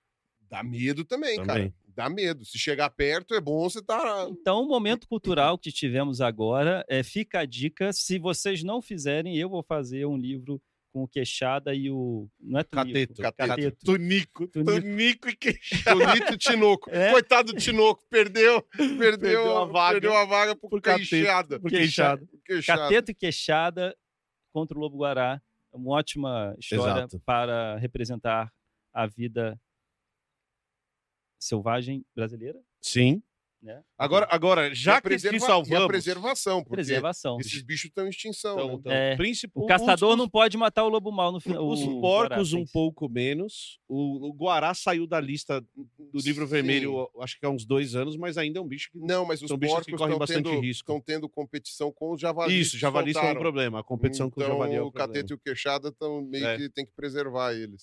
dá 0.50 0.62
medo 0.64 1.04
também, 1.04 1.36
cara. 1.44 1.72
Dá 1.98 2.08
medo. 2.08 2.44
Se 2.44 2.56
chegar 2.56 2.88
perto, 2.90 3.34
é 3.34 3.40
bom 3.40 3.68
você 3.68 3.82
tá. 3.82 4.28
Então, 4.30 4.62
o 4.62 4.68
momento 4.68 5.08
cultural 5.08 5.58
que 5.58 5.72
tivemos 5.72 6.20
agora, 6.20 6.84
é, 6.88 7.02
fica 7.02 7.40
a 7.40 7.44
dica. 7.44 7.92
Se 7.92 8.20
vocês 8.20 8.62
não 8.62 8.80
fizerem, 8.80 9.36
eu 9.36 9.48
vou 9.48 9.64
fazer 9.64 10.06
um 10.06 10.16
livro 10.16 10.62
com 10.92 11.02
o 11.02 11.08
Queixada 11.08 11.74
e 11.74 11.90
o. 11.90 12.28
Não 12.38 12.60
é 12.60 12.62
Tunico, 12.62 13.20
Cateto. 13.20 13.48
Cateto. 13.48 13.84
Tunico. 13.84 14.46
Tunico. 14.46 14.80
Tunico 14.80 15.28
e 15.28 15.34
queixado. 15.34 15.98
Bonito 15.98 16.38
Tinoco. 16.38 16.88
É? 16.94 17.10
Coitado 17.10 17.52
do 17.52 17.58
Tinoco. 17.58 18.06
Perdeu, 18.08 18.62
perdeu, 18.62 18.96
Perdeu 18.96 19.58
a 19.58 19.64
vaga. 19.64 19.92
Perdeu 19.94 20.16
a 20.16 20.24
vaga 20.24 20.54
por, 20.54 20.70
Por 20.70 20.80
cateto. 20.80 21.08
queixada. 21.10 21.58
Por 21.58 21.68
queixado. 21.68 22.28
Queixada. 22.44 22.82
Cateto 22.82 23.10
e 23.10 23.14
Queixada 23.14 23.96
contra 24.52 24.78
o 24.78 24.80
Lobo 24.80 24.98
Guará. 24.98 25.42
É 25.74 25.76
uma 25.76 25.96
ótima 25.96 26.54
história 26.60 27.00
Exato. 27.00 27.20
para 27.26 27.76
representar 27.78 28.52
a 28.94 29.04
vida 29.04 29.60
selvagem 31.38 32.04
brasileira. 32.14 32.58
Sim. 32.80 33.22
Né? 33.60 33.82
Agora, 33.98 34.28
agora 34.30 34.68
E 34.68 34.74
já 34.76 34.98
que 34.98 35.08
preserva- 35.08 35.36
te 35.36 35.40
E 35.40 35.42
a 35.42 35.46
salvamos... 35.48 35.88
preservação, 35.88 36.62
porque 36.62 36.76
Preservação. 36.76 37.40
esses 37.40 37.60
bichos 37.60 37.86
estão 37.86 38.06
em 38.06 38.08
extinção. 38.10 38.52
Então, 38.52 38.68
né? 38.68 38.74
então, 38.78 38.92
É. 38.92 39.16
O 39.52 39.66
caçador 39.66 40.12
os- 40.12 40.16
não 40.16 40.28
pode 40.28 40.56
matar 40.56 40.84
o 40.84 40.88
lobo 40.88 41.10
mal 41.10 41.32
no 41.32 41.40
final. 41.40 41.66
Os 41.68 41.82
o 41.82 42.00
porcos 42.00 42.52
um 42.52 42.64
pouco 42.64 43.08
menos. 43.08 43.80
O, 43.88 44.28
o 44.28 44.32
Guará 44.32 44.72
saiu 44.74 45.08
da 45.08 45.18
lista 45.20 45.60
do 45.74 46.20
livro 46.24 46.44
Sim. 46.46 46.52
vermelho, 46.52 47.10
acho 47.20 47.36
que 47.36 47.44
há 47.44 47.50
uns 47.50 47.64
dois 47.66 47.96
anos, 47.96 48.16
mas 48.16 48.38
ainda 48.38 48.60
é 48.60 48.62
um 48.62 48.68
bicho 48.68 48.92
que. 48.92 48.98
Não, 49.00 49.26
mas 49.26 49.42
os 49.42 49.48
São 49.48 49.58
bichos 49.58 49.74
que 49.80 49.90
porcos 49.90 49.98
correm 49.98 50.12
estão 50.12 50.18
bastante 50.20 50.44
tendo, 50.54 50.60
risco. 50.60 50.92
estão 50.92 51.00
tendo 51.00 51.28
competição 51.28 51.90
com 51.90 52.12
os 52.12 52.20
javalis. 52.20 52.54
Isso, 52.68 52.78
javalis 52.78 53.14
são 53.14 53.28
um 53.28 53.34
problema. 53.34 53.80
A 53.80 53.82
competição 53.82 54.30
com 54.30 54.40
o 54.40 54.44
então, 54.44 54.54
javali 54.56 54.76
é 54.76 54.80
o 54.80 54.86
um 54.86 54.90
problema. 54.92 55.12
cateto 55.14 55.32
e 55.32 55.34
o 55.34 55.38
queixada 55.38 55.90
tão 55.90 56.22
meio 56.22 56.46
É. 56.46 56.56
que 56.58 56.70
tem 56.70 56.86
que 56.86 56.92
preservar 56.92 57.52
eles. 57.54 57.76